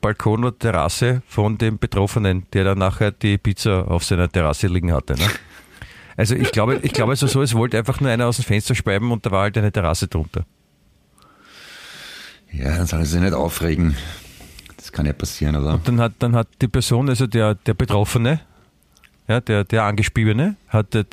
[0.00, 4.92] Balkon oder Terrasse von dem Betroffenen, der dann nachher die Pizza auf seiner Terrasse liegen
[4.92, 5.14] hatte.
[5.14, 5.26] Ne?
[6.16, 8.74] Also ich glaube, ich glaube also so, es wollte einfach nur einer aus dem Fenster
[8.74, 10.44] speiben und da war halt eine Terrasse drunter.
[12.52, 13.96] Ja, dann soll er sich nicht aufregen.
[14.76, 15.80] Das kann ja passieren, oder?
[15.84, 18.40] Dann hat, dann hat die Person, also der, der Betroffene,
[19.28, 21.04] ja, der, der Angespiebene, hat, äh,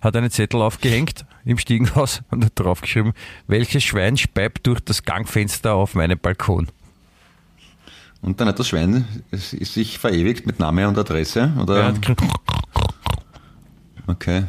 [0.00, 3.12] hat einen Zettel aufgehängt im Stiegenhaus und hat draufgeschrieben,
[3.46, 6.68] welches Schwein speibt durch das Gangfenster auf meinen Balkon.
[8.20, 11.78] Und dann hat das Schwein sich verewigt mit Name und Adresse, oder?
[11.78, 12.22] Er hat gesagt,
[14.08, 14.44] Okay.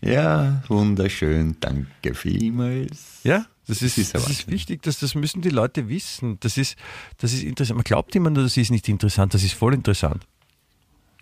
[0.00, 1.56] ja, wunderschön.
[1.60, 3.20] Danke vielmals.
[3.24, 6.38] Ja, das ist, Das ist das ist wichtig, dass das müssen die Leute wissen.
[6.40, 6.76] Das ist,
[7.18, 7.76] das ist interessant.
[7.76, 10.26] Man glaubt immer nur, das ist nicht interessant, das ist voll interessant.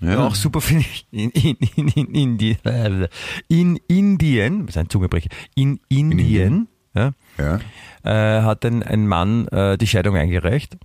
[0.01, 3.09] Ja, Auch super finde ich in, in, in, in, Indi-
[3.49, 7.61] in Indien, das ist ein Zungebrecher, in Indien, ja, ja,
[8.03, 10.79] äh, hat ein, ein Mann äh, die Scheidung eingereicht,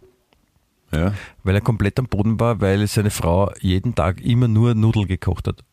[0.91, 1.13] ja.
[1.43, 5.47] weil er komplett am Boden war, weil seine Frau jeden Tag immer nur Nudeln gekocht
[5.47, 5.63] hat.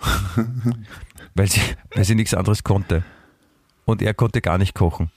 [1.34, 1.60] weil, sie,
[1.94, 3.04] weil sie nichts anderes konnte.
[3.84, 5.10] Und er konnte gar nicht kochen.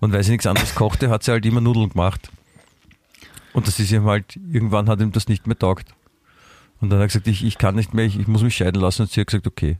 [0.00, 2.30] Und weil sie nichts anderes kochte, hat sie halt immer Nudeln gemacht.
[3.52, 5.88] Und das ist ihm halt, irgendwann hat ihm das nicht mehr taugt.
[6.80, 8.80] Und dann hat er gesagt, ich, ich kann nicht mehr, ich, ich muss mich scheiden
[8.80, 9.02] lassen.
[9.02, 9.78] Und sie hat gesagt, okay.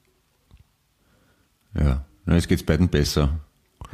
[1.74, 2.04] ja.
[2.26, 3.40] Jetzt geht's beiden besser.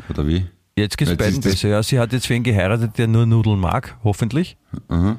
[0.08, 0.46] Oder wie?
[0.76, 1.68] Jetzt geht's Jetzt beiden besser.
[1.68, 4.56] Ja, sie hat jetzt wen geheiratet, der nur Nudeln mag, hoffentlich.
[4.88, 5.18] Mhm.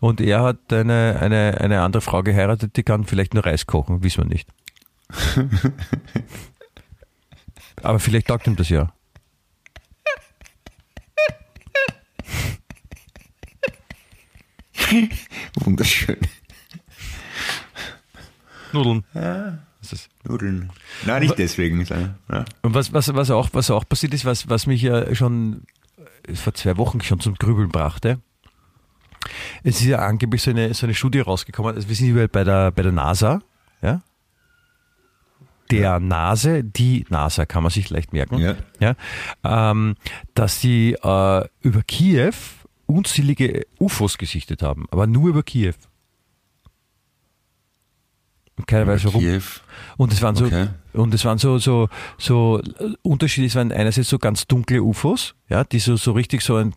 [0.00, 4.02] Und er hat eine, eine, eine andere Frau geheiratet, die kann vielleicht nur Reis kochen,
[4.02, 4.48] wissen wir nicht.
[7.82, 8.92] Aber vielleicht taugt ihm das ja.
[15.60, 16.18] Wunderschön.
[18.72, 19.04] Nudeln.
[19.14, 20.70] Das ist- Nudeln.
[21.06, 21.84] Nein, nicht deswegen.
[21.84, 22.44] Ja.
[22.62, 25.62] Und was, was, was, auch, was auch passiert ist, was, was mich ja schon
[26.26, 28.20] äh, vor zwei Wochen schon zum Grübeln brachte,
[29.64, 32.44] es ist ja angeblich so eine, so eine Studie rausgekommen, also wir sind überall bei
[32.44, 33.42] der, bei der NASA,
[33.82, 34.02] ja?
[35.70, 38.54] Der Nase, die NASA, kann man sich leicht merken, Ja.
[38.80, 38.94] ja?
[39.44, 39.96] Ähm,
[40.34, 42.32] dass sie äh, über Kiew
[42.86, 45.74] unzählige UFOs gesichtet haben, aber nur über Kiew.
[48.66, 49.20] Keiner weiß warum.
[49.20, 49.42] Kiew.
[49.96, 50.68] Und es waren so, Okay.
[50.92, 51.88] und es waren so, so,
[52.18, 53.46] so äh, Unterschiede.
[53.46, 56.74] Es waren einerseits so ganz dunkle UFOs, ja, die so, so richtig so ein,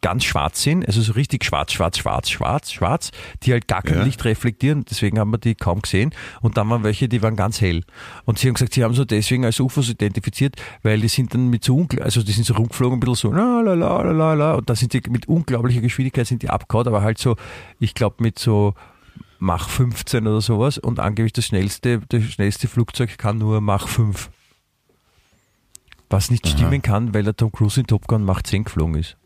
[0.00, 3.10] ganz schwarz sind, also so richtig schwarz, schwarz, schwarz, schwarz, schwarz,
[3.42, 4.04] die halt gar kein Ja.
[4.04, 6.14] Licht reflektieren, deswegen haben wir die kaum gesehen.
[6.40, 7.82] Und dann waren welche, die waren ganz hell.
[8.24, 10.54] Und sie haben gesagt, sie haben so deswegen als UFOs identifiziert,
[10.84, 13.60] weil die sind dann mit so also die sind so rumgeflogen, ein bisschen so la
[13.60, 16.86] la la la la la und da sind die mit unglaublicher Geschwindigkeit sind die abgehauen,
[16.86, 17.34] aber halt so,
[17.80, 18.74] ich glaube mit so
[19.38, 24.30] Mach 15 oder sowas und angeblich das schnellste, das schnellste Flugzeug kann nur Mach 5.
[26.10, 26.52] Was nicht Aha.
[26.56, 29.16] stimmen kann, weil der Tom Cruise in Top Gun Mach 10 geflogen ist.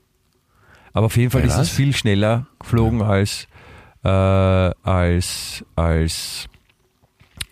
[0.92, 3.46] Aber auf jeden Fall Ja, ist es viel schneller geflogen als,
[4.04, 6.48] äh, als, als,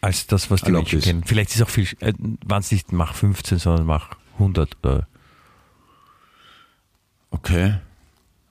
[0.03, 1.05] als das, was die Erlaubt Menschen ist.
[1.05, 1.25] kennen.
[1.25, 2.13] Vielleicht ist es auch viel, äh,
[2.45, 5.07] waren es nicht Mach 15, sondern Mach 100 oder
[7.31, 7.77] Okay.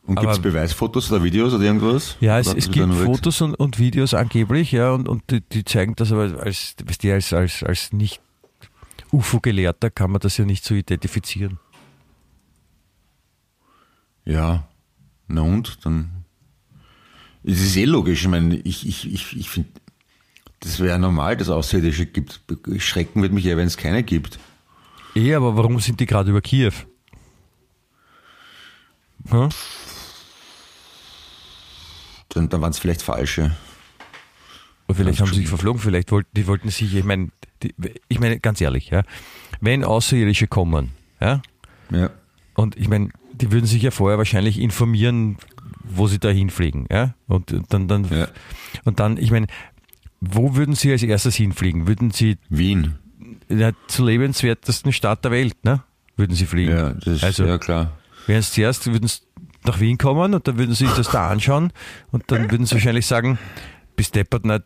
[0.10, 2.18] Und gibt es Beweisfotos oder Videos oder irgendwas?
[2.20, 5.64] Ja, es, Oder es gibt Fotos und, und Videos angeblich, ja, und, und die, die
[5.64, 8.20] zeigen das aber als, als, als, als nicht
[9.12, 11.60] UFO-Gelehrter kann man das ja nicht so identifizieren.
[14.26, 14.68] Ja,
[15.28, 15.86] na und?
[15.86, 16.26] Dann.
[17.44, 18.22] Es ist eh logisch.
[18.24, 19.70] Ich meine, ich, ich, ich, ich finde,
[20.60, 22.42] Das wäre normal, dass es Außerirdische gibt.
[22.78, 24.40] Schrecken wird mich eher, wenn es keine gibt.
[25.16, 26.74] Eh, aber warum sind die gerade über Kiew?
[29.30, 29.50] Hm?
[32.30, 33.56] Dann, dann waren es vielleicht falsche.
[34.88, 37.30] Oder vielleicht Ja, haben sie sich verflogen, vielleicht wollten die wollten sich, ich meine,
[37.62, 37.74] die,
[38.08, 39.04] ich meine ganz ehrlich, ja,
[39.62, 41.42] wenn Außerirdische kommen, ja,
[41.92, 42.10] Ja.
[42.56, 45.38] und ich meine, die würden sich ja vorher wahrscheinlich informieren,
[45.84, 48.28] wo sie da hinfliegen, ja, und dann, dann, Ja.
[48.84, 49.46] und dann, ich meine,
[50.22, 51.88] wo würden sie als erstes hinfliegen?
[51.88, 52.96] Würden sie Wien.
[53.48, 55.82] in der zu lebenswertesten Stadt der Welt, ne?
[56.18, 56.72] Würden sie fliegen?
[56.72, 57.98] Ja, das ist Also- ja klar.
[58.28, 59.22] Wären es zuerst, würden sie
[59.66, 61.72] nach Wien kommen und dann würden sie sich das da anschauen
[62.12, 63.38] und dann würden sie wahrscheinlich sagen,
[63.96, 64.64] bis deppert nicht,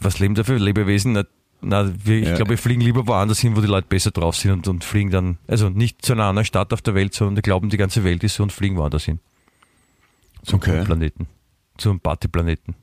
[0.00, 1.12] was leben da für Lebewesen?
[1.12, 1.26] Nicht,
[1.62, 2.36] na, wir, ich Ja.
[2.36, 5.10] glaube, wir fliegen lieber woanders hin, wo die Leute besser drauf sind und, und fliegen
[5.10, 8.02] dann, also nicht zu einer anderen Stadt auf der Welt, sondern die glauben, die ganze
[8.04, 9.20] Welt ist so und fliegen woanders hin.
[10.42, 10.84] Zum Okay.
[10.84, 11.26] Planeten.
[11.76, 12.74] Zum Partyplaneten.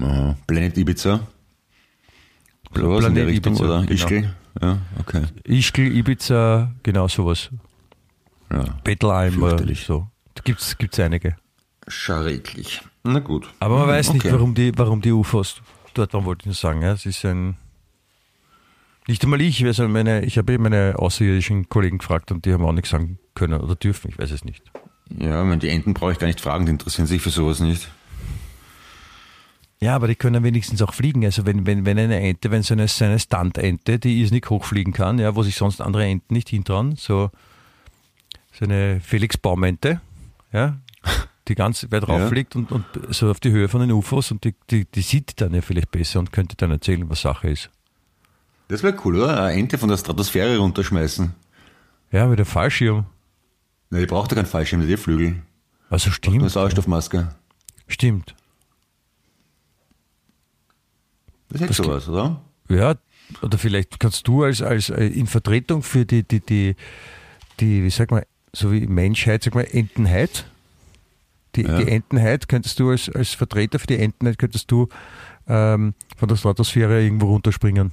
[0.00, 0.36] Aha.
[0.46, 1.20] Planet Ibiza.
[2.74, 3.80] Sowas in Planet der Richtung, Ibiza, oder?
[3.86, 3.92] genau.
[3.94, 4.34] Ischgl?
[4.60, 5.22] Ja, okay.
[5.44, 7.50] Ischgl, Ibiza, genau sowas.
[8.50, 8.60] Ja.
[8.60, 9.84] Oder Fürchterlich.
[9.84, 10.06] so.
[10.34, 11.36] Da gibt's, gibt's einige.
[11.88, 12.82] Schrecklich.
[13.04, 13.48] Na gut.
[13.60, 14.34] Aber man weiß nicht, Okay.
[14.34, 15.60] warum die, warum die UFOs
[15.94, 16.82] dort waren, wollte ich nur sagen.
[16.82, 16.92] Ja.
[16.92, 17.56] Es ist ein.
[19.08, 22.64] Nicht einmal ich, also meine, ich habe eh meine außerirdischen Kollegen gefragt und die haben
[22.64, 24.64] auch nichts sagen können oder dürfen, ich weiß es nicht.
[25.16, 27.60] Ja, ich meine, die Enten brauche ich gar nicht fragen, die interessieren sich für sowas
[27.60, 27.88] nicht.
[29.78, 31.24] Ja, aber die können wenigstens auch fliegen.
[31.24, 34.50] Also wenn, wenn, wenn eine Ente, wenn so eine, so eine Stunt-Ente, die ist nicht
[34.50, 37.30] hochfliegen kann, ja, wo sich sonst andere Enten nicht hintrauen, so,
[38.58, 40.00] so eine Felix-Baumente,
[40.52, 40.78] ja,
[41.48, 42.16] die ganz weit Ja.
[42.16, 45.40] rauffliegt und, und so auf die Höhe von den UFOs und die, die, die sieht
[45.40, 47.70] dann ja vielleicht besser und könnte dann erzählen, was Sache ist.
[48.68, 49.42] Das wäre cool, oder?
[49.44, 51.32] Eine Ente von der Stratosphäre runterschmeißen.
[52.10, 53.06] Ja, mit dem Fallschirm.
[53.90, 55.42] Na, die braucht ja keinen Fallschirm, die hat Flügel.
[55.88, 56.50] Also Eine stimmt.
[56.50, 57.28] Sauerstoffmaske.
[57.86, 58.34] Stimmt.
[61.48, 62.40] Das ist sowas, oder?
[62.68, 62.96] Ja,
[63.42, 66.74] oder vielleicht kannst du als, als äh, in Vertretung für die, die, die,
[67.60, 68.26] die, wie sag mal,
[68.56, 70.46] so wie Menschheit, sag mal, Entenheit.
[71.54, 71.78] Die, Ja.
[71.78, 74.88] die Entenheit könntest du als, als Vertreter für die Entenheit könntest du
[75.46, 77.92] ähm, von der Stratosphäre irgendwo runterspringen.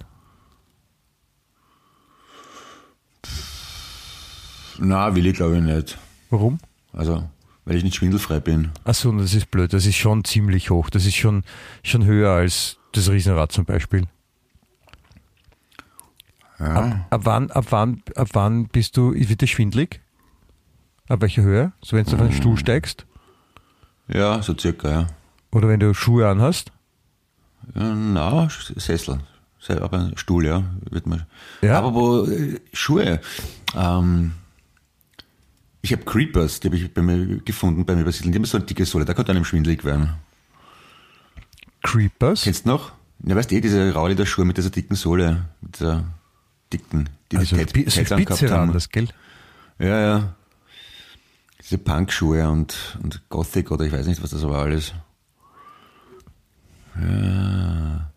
[4.79, 5.97] Na, will ich glaube ich nicht.
[6.29, 6.59] Warum?
[6.93, 7.29] Also,
[7.65, 8.71] weil ich nicht schwindelfrei bin.
[8.85, 9.71] Achso, das ist blöd.
[9.73, 10.89] Das ist schon ziemlich hoch.
[10.89, 11.43] Das ist schon,
[11.83, 14.07] schon höher als das Riesenrad zum Beispiel.
[16.59, 16.65] Ja.
[16.75, 20.01] Ab, ab, wann, ab, wann, ab wann bist du, wird dir schwindlig?
[21.13, 21.71] Ab welcher Höhe?
[21.83, 23.05] So wenn du auf einen Stuhl steigst?
[24.07, 25.07] Ja, so circa, ja.
[25.51, 26.71] Oder wenn du Schuhe anhast?
[27.75, 29.19] ja na, Sessel.
[29.59, 30.63] Se- Aber Stuhl, ja.
[30.89, 31.27] Wird man.
[31.61, 31.77] Ja.
[31.77, 33.21] Aber wo, äh, Schuhe.
[33.75, 34.31] Ähm,
[35.83, 38.31] ich habe Creepers, die habe ich bei mir gefunden beim Übersiedeln.
[38.31, 40.15] Die haben so eine dicke Sohle, da könnte einem schwindelig werden.
[41.83, 42.41] Creepers?
[42.43, 42.91] Kennst du noch?
[43.23, 46.05] Ja, weißt du, eh, diese Rauliter-Schuhe mit dieser dicken Sohle, mit dieser
[46.73, 47.61] dicken, die also die
[47.91, 48.73] Spitze haben.
[48.73, 49.09] das, gell?
[49.77, 50.35] Ja, ja.
[51.73, 54.93] Diese Punk-Schuhe und, und Gothic oder ich weiß nicht, was das war alles.
[57.01, 58.11] Ja.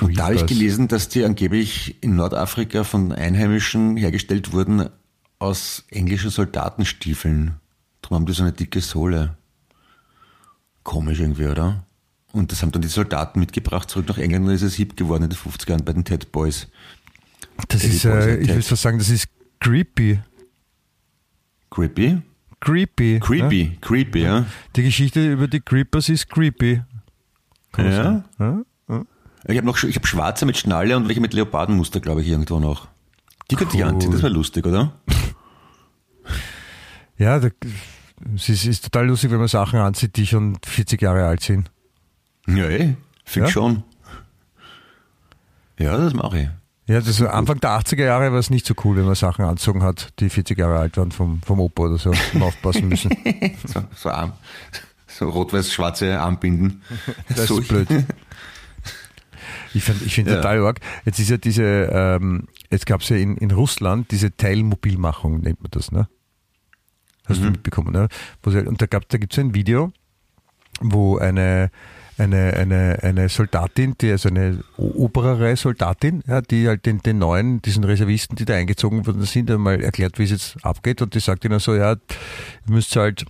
[0.00, 4.88] Und da habe ich gelesen, dass die angeblich in Nordafrika von Einheimischen hergestellt wurden
[5.40, 7.56] aus englischen Soldatenstiefeln.
[8.02, 9.36] Darum haben die so eine dicke Sohle.
[10.84, 11.84] Komisch irgendwie, oder?
[12.30, 15.24] Und das haben dann die Soldaten mitgebracht zurück nach England und ist es hip geworden
[15.24, 16.68] in den 50er Jahren bei den Ted Boys.
[17.66, 18.64] Das die ist, äh, Boys ich and will Ted.
[18.64, 19.26] fast sagen, das ist
[19.58, 20.20] creepy.
[21.68, 22.22] Creepy?
[22.64, 23.20] Creepy.
[23.20, 23.70] Creepy, Ja?
[23.80, 24.46] creepy, ja.
[24.76, 26.82] Die Geschichte über die Creepers ist creepy.
[27.72, 27.92] Kann Ja?
[27.92, 28.64] sagen.
[28.88, 29.02] Ja?
[29.46, 32.58] Ich habe noch ich hab schwarze mit Schnalle und welche mit Leopardenmuster, glaube ich, irgendwo
[32.60, 32.88] noch.
[33.50, 33.88] Die könnte ich Cool.
[33.90, 34.92] anziehen, das wäre lustig, oder?
[37.16, 37.48] Ja, da,
[38.34, 41.70] es ist, ist total lustig, wenn man Sachen anzieht, die schon 40 Jahre alt sind.
[42.48, 42.96] Ja, eh.
[43.24, 43.52] Find Ja?
[43.52, 43.84] schon.
[45.78, 46.48] Ja, das mache ich.
[46.86, 49.82] Ja, das Anfang der 80er Jahre war es nicht so cool, wenn man Sachen anzogen
[49.82, 53.10] hat, die 40 Jahre alt waren vom, vom Opa oder so, und aufpassen müssen.
[53.66, 54.32] So, so, Arm,
[55.06, 56.82] so rot-weiß-schwarze Armbinden.
[57.34, 57.88] Das so, ist blöd.
[59.72, 60.36] Ich finde ich find Ja.
[60.36, 60.80] total arg.
[61.04, 65.60] Jetzt ist ja diese, ähm, jetzt gab es ja in, in Russland diese Teilmobilmachung, nennt
[65.62, 66.08] man das, ne?
[67.26, 68.08] Hast du mitbekommen, ne?
[68.46, 69.90] Sie, und da, gab- da gibt es ein Video,
[70.80, 71.70] wo eine,
[72.18, 77.60] eine, eine, eine Soldatin, die, also eine oberere Soldatin, ja, die halt den, den neuen,
[77.62, 81.20] diesen Reservisten, die da eingezogen worden sind, einmal erklärt, wie es jetzt abgeht und die
[81.20, 81.98] sagt ihnen so, ja, ihr
[82.66, 83.24] müsst halt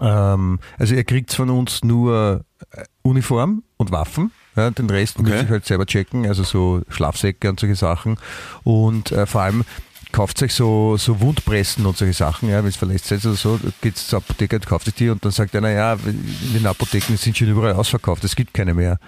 [0.00, 4.30] ähm, also ihr kriegt von uns nur äh, Uniform und Waffen.
[4.56, 5.30] Ja, den Rest Okay.
[5.30, 8.16] müsst ihr halt selber checken, also so Schlafsäcke und solche Sachen.
[8.64, 9.64] Und äh, vor allem
[10.12, 13.58] kauft euch so, so Wundpressen und solche Sachen, ja, wenn es verletzt seid oder so,
[13.80, 17.16] geht zur Apotheke und kauft euch die und dann sagt einer, ja, in den Apotheken
[17.16, 18.98] sind schon überall ausverkauft, es gibt keine mehr.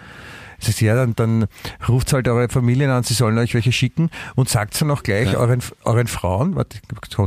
[0.62, 1.46] Das heißt, ja, dann, dann
[1.88, 5.32] ruft halt eure Familien an, sie sollen euch welche schicken und sagt dann auch gleich
[5.32, 5.38] ja.
[5.38, 6.78] euren, euren Frauen, warte,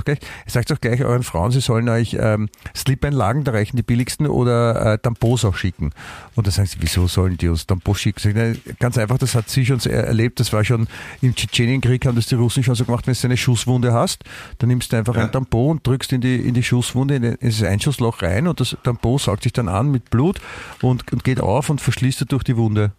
[0.06, 4.28] gleich, sagt auch gleich euren Frauen, sie sollen euch ähm, Slip-Einlagen, da reichen die billigsten,
[4.28, 5.92] oder äh, Tampons auch schicken.
[6.36, 8.22] Und dann sagen sie, wieso sollen die uns Tampons schicken?
[8.22, 10.88] Sag, nein, ganz einfach, das hat sie schon erlebt, das war schon
[11.22, 14.24] im Tschetschenienkrieg, haben das die Russen schon so gemacht, wenn du eine Schusswunde hast,
[14.60, 15.24] dann nimmst du einfach ja.
[15.24, 18.78] ein Tampon und drückst in die, in die Schusswunde, in das Einschussloch rein und das
[18.84, 20.40] Tampon saugt sich dann an mit Blut
[20.82, 22.94] und, und geht auf und verschließt dadurch die Wunde.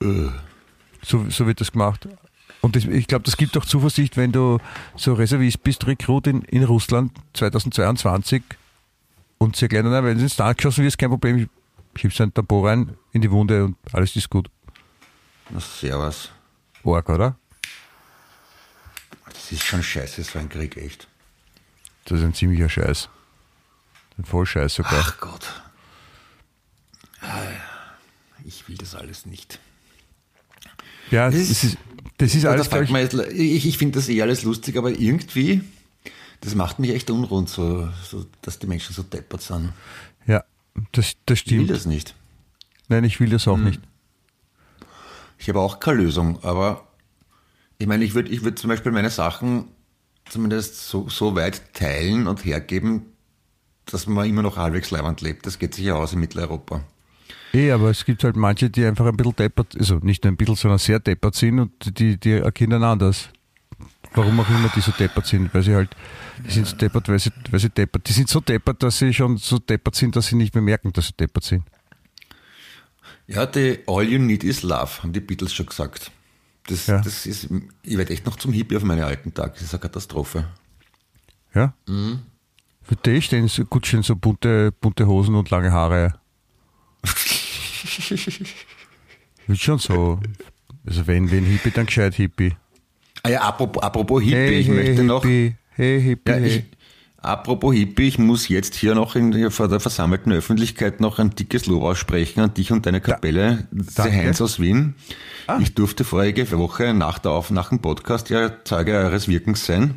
[0.00, 2.08] So, so wird das gemacht.
[2.60, 4.58] Und das, ich glaube, das gibt auch Zuversicht, wenn du
[4.96, 8.42] so Reservist bist, Rekrut in, in Russland 2022
[9.38, 11.48] und sie erklären, wenn du ins Tank geschossen wirst, kein Problem,
[11.94, 14.50] schiebst ein Tampon rein in die Wunde und alles ist gut.
[15.50, 16.30] Na, servus.
[16.82, 17.36] Org, oder?
[19.26, 21.06] Das ist schon scheiße, so ein Krieg, echt.
[22.04, 23.08] Das ist ein ziemlicher Scheiß.
[24.18, 24.92] Ein Vollscheiß sogar.
[24.94, 25.62] Ach Gott.
[28.44, 29.58] Ich will das alles nicht.
[31.10, 31.78] Ja, das, das ist,
[32.18, 32.68] das ist alles.
[32.68, 35.62] Da jetzt, ich ich finde das eh alles lustig, aber irgendwie,
[36.40, 39.72] das macht mich echt unrund, so, so, dass die Menschen so deppert sind.
[40.26, 40.44] Ja,
[40.92, 41.62] das, das stimmt.
[41.62, 42.14] Ich will das nicht.
[42.88, 43.64] Nein, ich will das auch hm.
[43.64, 43.80] nicht.
[45.38, 46.86] Ich habe auch keine Lösung, aber
[47.78, 49.66] ich meine, ich würde ich würd zum Beispiel meine Sachen
[50.28, 53.06] zumindest so, so weit teilen und hergeben,
[53.84, 55.46] dass man immer noch halbwegs leibend lebt.
[55.46, 56.82] Das geht sich ja aus in Mitteleuropa.
[57.56, 60.36] Eh, aber es gibt halt manche, die einfach ein bisschen deppert, also nicht nur ein
[60.36, 63.30] bisschen, sondern sehr deppert sind und die, die erkennen anders.
[64.12, 65.96] Warum auch immer die so deppert sind, weil sie halt,
[66.44, 68.06] die sind so deppert, weil sie, weil sie deppert.
[68.08, 70.92] Die sind so deppert, dass sie schon so deppert sind, dass sie nicht mehr merken,
[70.92, 71.64] dass sie deppert sind.
[73.26, 76.10] Ja, die All You Need Is Love, haben die Beatles schon gesagt.
[76.66, 77.00] Das, ja.
[77.00, 77.48] das ist,
[77.82, 79.52] ich werde echt noch zum Hippie auf meine alten Tage.
[79.54, 80.46] Das ist eine Katastrophe.
[81.54, 81.72] Ja?
[81.86, 82.20] Mhm.
[82.82, 86.20] Für dich stehen so, gut schön so bunte, bunte Hosen und lange Haare.
[89.48, 90.20] Ist schon so.
[90.84, 92.54] Also wenn, wenn Hippie, dann gescheit Hippie.
[93.22, 95.04] Ah ja, apropos, apropos Hippie, hey, ich hey, möchte Hippie.
[95.04, 95.24] noch.
[95.24, 96.64] Hey Hippie, ja, ich,
[97.18, 101.66] apropos Hippie, ich muss jetzt hier noch in, vor der versammelten Öffentlichkeit noch ein dickes
[101.66, 104.94] Lob aussprechen an dich und deine Kapelle, ja, der Heinz aus Wien.
[105.46, 105.58] Ah.
[105.60, 109.94] Ich durfte vorige Woche nach, der Auf, nach dem Podcast ja Zeuge eures Wirkens sein.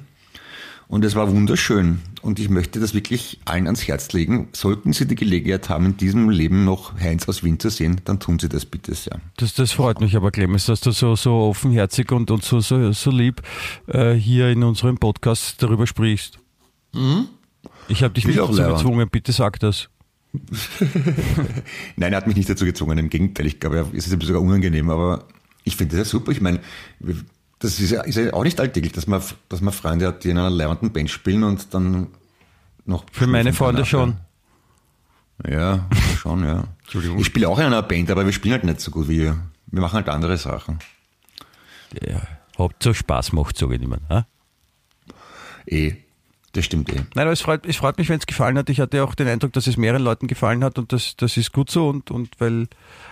[0.90, 2.00] Und es war wunderschön.
[2.24, 4.50] Und ich möchte das wirklich allen ans Herz legen.
[4.54, 8.20] Sollten Sie die Gelegenheit haben, in diesem Leben noch Heinz aus Wien zu sehen, dann
[8.20, 9.22] tun Sie das bitte sehr.
[9.38, 12.92] Das, das freut mich aber, Clemens, dass du so, so offenherzig und, und so, so,
[12.92, 13.44] so lieb
[13.86, 16.40] äh, hier in unserem Podcast darüber sprichst.
[16.94, 17.28] Mhm.
[17.88, 19.90] Ich habe dich nicht dazu gezwungen, bitte sag das.
[21.98, 23.46] Nein, er hat mich nicht dazu gezwungen, im Gegenteil.
[23.46, 25.28] Ich glaube, es ist sogar unangenehm, aber
[25.64, 26.32] ich finde das ja super.
[26.32, 26.60] Ich meine,
[27.60, 30.30] das ist ja, ist ja auch nicht alltäglich, dass man, dass man Freunde hat, die
[30.30, 32.08] in einer leibenden Band spielen und dann
[32.86, 33.06] noch.
[33.12, 34.18] Für meine Freunde schon.
[35.48, 35.88] Ja,
[36.18, 36.64] schon, ja.
[37.18, 39.38] Ich spiele auch in einer Band, aber wir spielen halt nicht so gut wie ihr.
[39.68, 40.80] Wir machen halt andere Sachen.
[42.02, 42.22] Ja,
[42.58, 44.02] Hauptsache Spaß macht, sage ich niemand.
[44.10, 44.26] Ha?
[45.68, 45.94] Eh,
[46.54, 46.96] das stimmt eh.
[46.96, 48.70] Nein, aber es freut, es freut mich, wenn es gefallen hat.
[48.70, 51.54] Ich hatte auch den Eindruck, dass es mehreren Leuten gefallen hat und das, das ist
[51.54, 52.68] gut so und, und weil,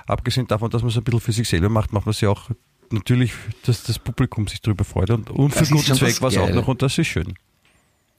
[0.08, 2.30] abgesehen davon, dass man es ein bisschen für sich selber macht, macht man es ja
[2.30, 2.50] auch
[2.94, 3.34] natürlich,
[3.66, 6.82] dass das Publikum sich darüber freut und, und für guten Zweck was auch noch und
[6.82, 7.34] das ist schön.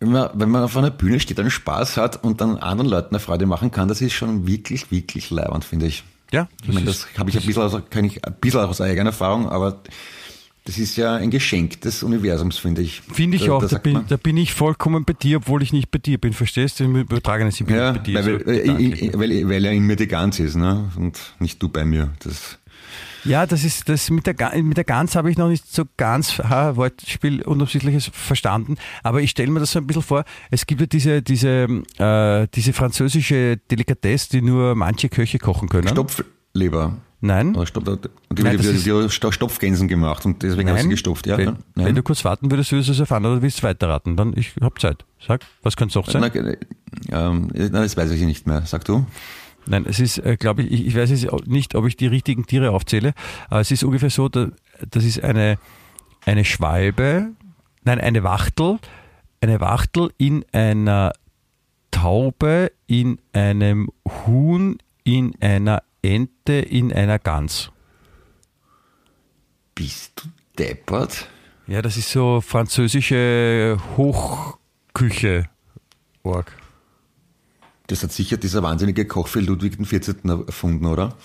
[0.00, 3.10] Wenn man, wenn man auf einer Bühne steht und Spaß hat und dann anderen Leuten
[3.10, 6.04] eine Freude machen kann, das ist schon wirklich, wirklich leibend, finde ich.
[6.30, 6.48] Ja.
[6.62, 9.48] Ich meine, das habe ich ein bisschen, aus, kann ich ein bisschen aus eigener Erfahrung,
[9.48, 9.82] aber
[10.68, 13.00] das ist ja ein Geschenk des Universums, finde ich.
[13.00, 13.62] Finde ich da, auch.
[13.62, 16.34] Da, da, bin, da, bin, ich vollkommen bei dir, obwohl ich nicht bei dir bin.
[16.34, 16.84] Verstehst du?
[16.84, 18.14] Im übertragenen Sinn bin ja, ich bei dir.
[18.16, 20.90] Weil, so weil, weil, weil, er in mir die Gans ist, ne?
[20.96, 22.12] Und nicht du bei mir.
[22.18, 22.58] Das
[23.24, 26.38] ja, das ist das mit der, mit der Gans habe ich noch nicht so ganz
[26.38, 28.76] ha, Wortspiel unabsichtliches verstanden.
[29.02, 30.24] Aber ich stelle mir das so ein bisschen vor.
[30.50, 31.66] Es gibt ja diese, diese,
[31.98, 35.88] äh, diese französische Delikatesse, die nur manche Köche kochen können.
[35.88, 36.96] Stopfleber.
[37.20, 37.56] Nein.
[37.56, 37.84] Oder Stopf,
[38.30, 41.26] die, Nein, die, die, die Stopfgänsen gemacht und deswegen habe ich sie gestopft.
[41.26, 44.16] Ja, wenn, wenn, du kurz warten würdest, würdest du es erfahren oder willst du weiterraten?
[44.16, 45.04] Dann ich habe Zeit.
[45.26, 46.30] Sag, was könnte es auch sein?
[47.10, 48.62] Na, ähm, das weiß ich nicht mehr.
[48.66, 49.04] Sag du.
[49.68, 52.70] Nein, es ist, äh, glaube ich, ich weiß jetzt nicht, ob ich die richtigen Tiere
[52.70, 53.12] aufzähle,
[53.48, 55.58] aber es ist ungefähr so, das ist eine,
[56.24, 57.32] eine Schwalbe,
[57.84, 58.78] nein, eine Wachtel,
[59.40, 61.12] eine Wachtel in einer
[61.90, 63.90] Taube, in einem
[64.26, 67.70] Huhn, in einer Ente, in einer Gans.
[69.74, 71.28] Bist du deppert?
[71.66, 75.44] Ja, das ist so französische Hochküche.
[76.22, 76.52] Org.
[77.88, 80.24] Das hat sicher dieser wahnsinnige Koch für Ludwig XIV.
[80.46, 81.16] erfunden, oder?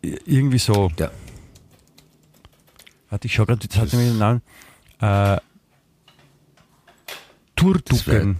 [0.00, 0.90] Irgendwie so.
[0.98, 1.10] Ja.
[3.10, 4.42] Warte, ich schau gerade, jetzt hat nämlich den Namen.
[5.00, 5.38] Äh,
[7.56, 8.38] Turducken.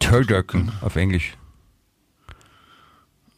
[0.00, 1.36] Turducken auf Englisch.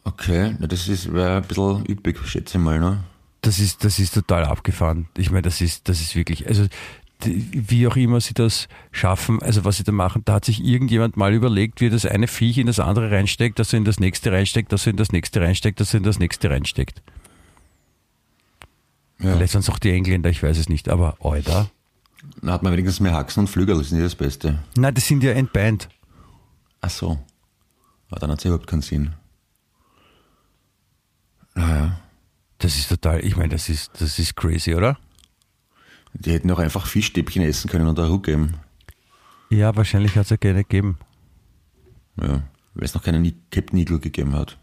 [0.05, 3.03] Okay, na, das ist wäre ein bisschen üppig, schätze ich mal, ne?
[3.41, 5.07] Das ist, das ist total abgefahren.
[5.17, 6.67] Ich meine, das ist, das ist wirklich, also
[7.25, 11.17] wie auch immer sie das schaffen, also was sie da machen, da hat sich irgendjemand
[11.17, 14.31] mal überlegt, wie das eine Viech in das andere reinsteckt, dass er in das nächste
[14.31, 17.01] reinsteckt, dass er in das nächste reinsteckt, dass er in das nächste reinsteckt.
[19.19, 19.35] Ja.
[19.35, 21.69] Vielleicht sind es auch die Engländer, ich weiß es nicht, aber Alter.
[22.41, 24.59] Dann hat man wenigstens mehr Haxen und Flügel, das ist nicht das Beste.
[24.75, 25.89] Nein, das sind ja entbeint.
[26.81, 27.19] Ach so.
[28.09, 29.13] Aber dann hat es überhaupt keinen Sinn.
[31.55, 31.99] Naja.
[32.59, 34.97] Das ist total, ich meine, das ist, das ist crazy, oder?
[36.13, 38.55] Die hätten auch einfach Fischstäbchen essen können und Ruhe geben.
[39.49, 40.97] Ja, wahrscheinlich hat es ja gerne gegeben.
[42.21, 42.43] Ja.
[42.75, 44.57] Weil es noch keinen Captain Eagle gegeben hat.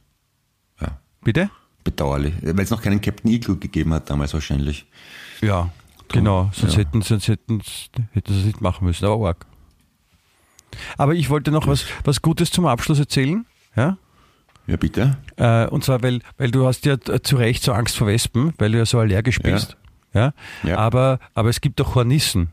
[0.80, 1.00] Ja.
[1.22, 1.50] Bitte?
[1.84, 2.34] Bedauerlich.
[2.42, 4.86] Weil es noch keinen Captain Eagle gegeben hat damals wahrscheinlich.
[5.40, 5.70] Ja,
[6.08, 6.50] genau.
[6.52, 6.80] Sonst ja.
[6.80, 7.62] hätten, sonst hätten,
[8.12, 9.46] hätten sie es nicht machen müssen, aber arg.
[10.96, 13.46] Aber ich wollte noch was, was Gutes zum Abschluss erzählen.
[13.76, 13.96] Ja?
[14.66, 15.16] Ja, bitte.
[15.36, 18.52] Äh, und zwar, weil, weil du hast ja äh, zu Recht so Angst vor Wespen,
[18.58, 19.52] weil du ja so allergisch Ja.
[19.52, 19.76] bist.
[20.12, 20.32] Ja.
[20.62, 20.78] Ja.
[20.78, 22.48] Aber, aber es gibt doch Hornissen.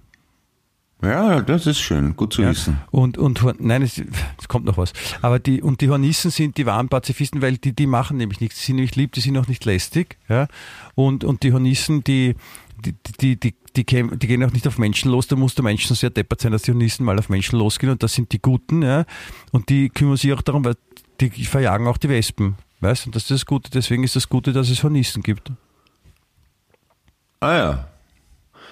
[1.02, 2.16] Ja, das ist schön.
[2.16, 2.50] Gut zu Ja.
[2.50, 2.80] wissen.
[2.90, 4.00] Und, und nein, es,
[4.40, 4.94] es kommt noch was.
[5.22, 8.60] Aber die, und die Hornissen sind die wahren Pazifisten, weil die, die machen nämlich nichts.
[8.60, 10.18] Die sind nämlich lieb, die sind auch nicht lästig.
[10.28, 10.48] Ja?
[10.96, 12.36] Und, und die Hornissen, die,
[12.84, 15.28] die, die, die, die, käm- die gehen auch nicht auf Menschen los.
[15.28, 17.92] Da muss der Mensch sehr deppert sein, dass die Hornissen mal auf Menschen losgehen.
[17.92, 18.82] Und das sind die Guten.
[18.82, 19.06] Ja?
[19.52, 20.78] Und die kümmern sich auch darum, weil
[21.22, 22.56] die verjagen auch die Wespen.
[22.80, 23.10] Weißt du?
[23.10, 23.70] Und das ist das Gute.
[23.70, 25.52] Deswegen ist das Gute, dass es Hornissen gibt.
[27.40, 27.88] Ah ja.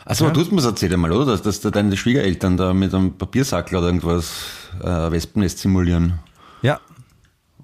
[0.06, 0.32] Achso, Ja.
[0.32, 1.26] du hast mir das erzählt einmal, oder?
[1.26, 4.32] Dass, dass da deine Schwiegereltern da mit einem Papiersackel oder irgendwas
[4.82, 6.20] äh, Wespennest simulieren.
[6.62, 6.80] Ja,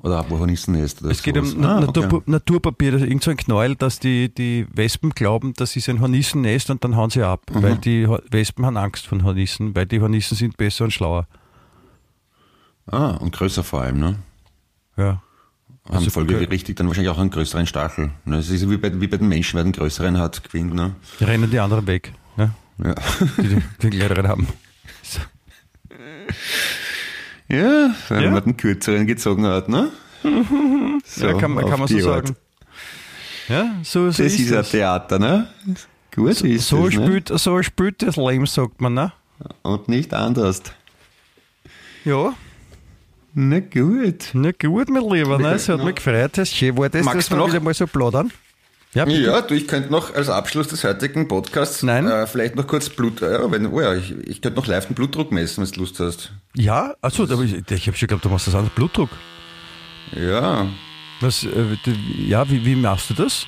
[0.04, 1.54] Oder Hornissennest oder Es geht sowas.
[1.54, 2.22] um Ah, Natur, okay.
[2.26, 6.72] Naturpapier, ist irgend so ein Knäuel, dass die, die Wespen glauben, das ist ein Hornissennest
[6.72, 7.62] und dann hauen sie ab, Mhm.
[7.64, 11.28] weil die Wespen haben Angst von Hornissen, weil die Hornissen sind besser und schlauer.
[12.88, 14.16] Ah, und größer vor allem, ne?
[14.98, 15.22] Ja.
[15.86, 18.12] Haben Also, folgerichtig dann wahrscheinlich auch einen größeren Stachel.
[18.26, 18.38] Ne?
[18.38, 20.96] Es ist wie bei, wie bei den Menschen, wer den größeren hat, gewinnt, ne?
[21.20, 22.52] Die rennen die anderen weg, ne?
[22.84, 22.94] Ja.
[23.38, 24.48] die die, die kleineren haben.
[25.02, 25.20] So.
[27.48, 28.32] Ja, wenn Ja.
[28.32, 29.90] man den kürzeren gezogen hat, ne?
[30.24, 32.28] So, ja, kann, man- kann man so Art.
[32.28, 32.38] sagen.
[33.50, 34.64] Ja, so, so Das ist ist ein.
[34.64, 35.48] Theater, ne?
[36.16, 37.06] Gut So, ist so, das, ne?
[37.08, 39.12] spielt, so spielt das Leben, sagt man, ne?
[39.64, 40.62] Und nicht anders.
[42.06, 42.34] Ja,
[43.34, 44.30] Na gut.
[44.34, 45.54] na gut, mein Lieber, ne?
[45.54, 47.48] Es hat mich gefreut, es ist schön war das, Magst dass du wir noch?
[47.50, 48.32] wieder mal so plaudern.
[48.94, 49.22] Ja, bitte.
[49.22, 52.08] Ja, du, ich könnte noch als Abschluss des heutigen Podcasts Nein.
[52.08, 54.96] Äh, vielleicht noch kurz Blut, ja, wenn, oh ja, ich, ich könnte noch live den
[54.96, 56.34] Blutdruck messen, wenn du Lust hast.
[56.56, 59.10] Ja, achso, aber ich, ich habe schon geglaubt, du machst das an Blutdruck.
[60.14, 60.68] Ja,
[61.22, 61.78] Was, äh,
[62.18, 63.46] ja, wie, wie machst du das?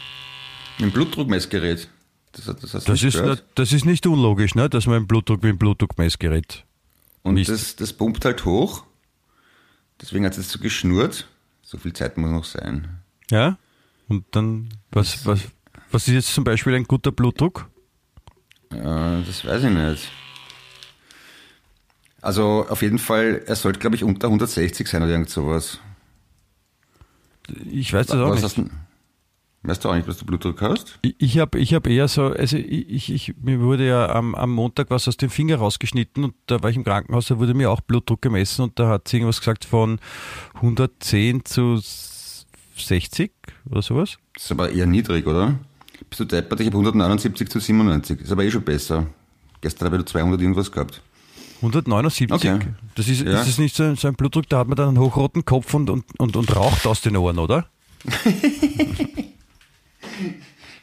[0.80, 1.90] mit dem Blutdruckmessgerät.
[2.32, 4.70] Das, das hast du Das nicht ist, nicht, das ist nicht unlogisch, ne?
[4.70, 6.64] dass man ein Blutdruck wie ein Blutdruckmessgerät.
[7.22, 7.50] Und Mist.
[7.50, 8.84] das, das pumpt halt hoch.
[10.04, 11.30] Deswegen hat es jetzt so geschnurrt.
[11.62, 12.90] So viel Zeit muss noch sein.
[13.32, 13.58] Ja?
[14.10, 15.40] Und dann, was, was,
[15.92, 17.70] was ist jetzt zum Beispiel ein guter Blutdruck?
[18.70, 20.12] Äh, das weiß ich nicht.
[22.22, 25.80] Also auf jeden Fall, er sollte, glaube ich, unter 160 sein oder irgend sowas.
[27.72, 28.72] Ich weiß das auch Was nicht.
[29.64, 31.00] Weißt du auch nicht, was du Blutdruck hast?
[31.02, 34.36] Ich, ich habe ich hab eher so, also ich, ich, ich, mir wurde ja am,
[34.36, 37.54] am Montag was aus dem Finger rausgeschnitten und da war ich im Krankenhaus, da wurde
[37.54, 40.00] mir auch Blutdruck gemessen und da hat sie irgendwas gesagt von
[40.56, 41.80] 110 zu
[42.78, 43.32] 60
[43.70, 44.18] oder sowas.
[44.34, 45.56] Das ist aber eher niedrig, oder?
[46.10, 46.60] Bist du deppert?
[46.60, 48.22] Ich habe 179 zu 97.
[48.22, 49.08] Ist aber eh schon besser.
[49.62, 51.02] Gestern habe ich 200 irgendwas gehabt.
[51.62, 52.32] 179.
[52.52, 52.60] Okay.
[52.96, 53.40] Das ist, Ja.
[53.40, 55.74] ist das nicht so ein, so ein Blutdruck, da hat man dann einen hochroten Kopf
[55.74, 57.68] und, und, und, und raucht aus den Ohren, oder?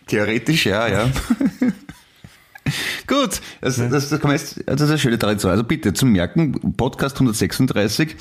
[0.06, 1.10] Theoretisch ja, ja.
[3.06, 5.50] Gut, das, das, das, kann man jetzt, das ist eine schöne Tradition.
[5.50, 8.14] Also bitte zum Merken, Podcast 136,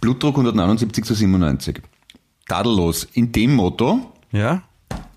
[0.00, 1.80] Blutdruck 179 zu 97.
[2.46, 3.04] Tadellos.
[3.14, 4.62] In dem Motto, Ja.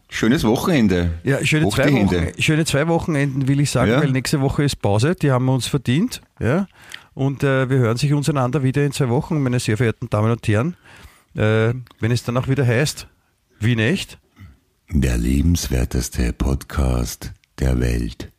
[0.10, 1.12] schönes Wochenende.
[1.24, 1.92] Ja, schöne Hoch zwei.
[1.92, 4.02] Wochen, schöne zwei Wochenenden will ich sagen, Ja.
[4.02, 6.22] weil nächste Woche ist Pause, die haben wir uns verdient.
[6.40, 6.68] Ja?
[7.14, 10.32] Und äh, wir hören sich uns einander wieder in zwei Wochen, meine sehr verehrten Damen
[10.32, 10.78] und Herren.
[11.36, 13.08] Äh, wenn es dann auch wieder heißt,
[13.60, 14.18] wie nicht?
[14.90, 18.32] Der lebenswerteste Podcast der Welt.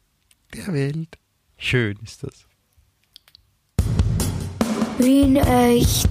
[0.54, 1.18] Der Welt.
[1.58, 2.46] Schön ist das.
[4.98, 6.08] Wien echt.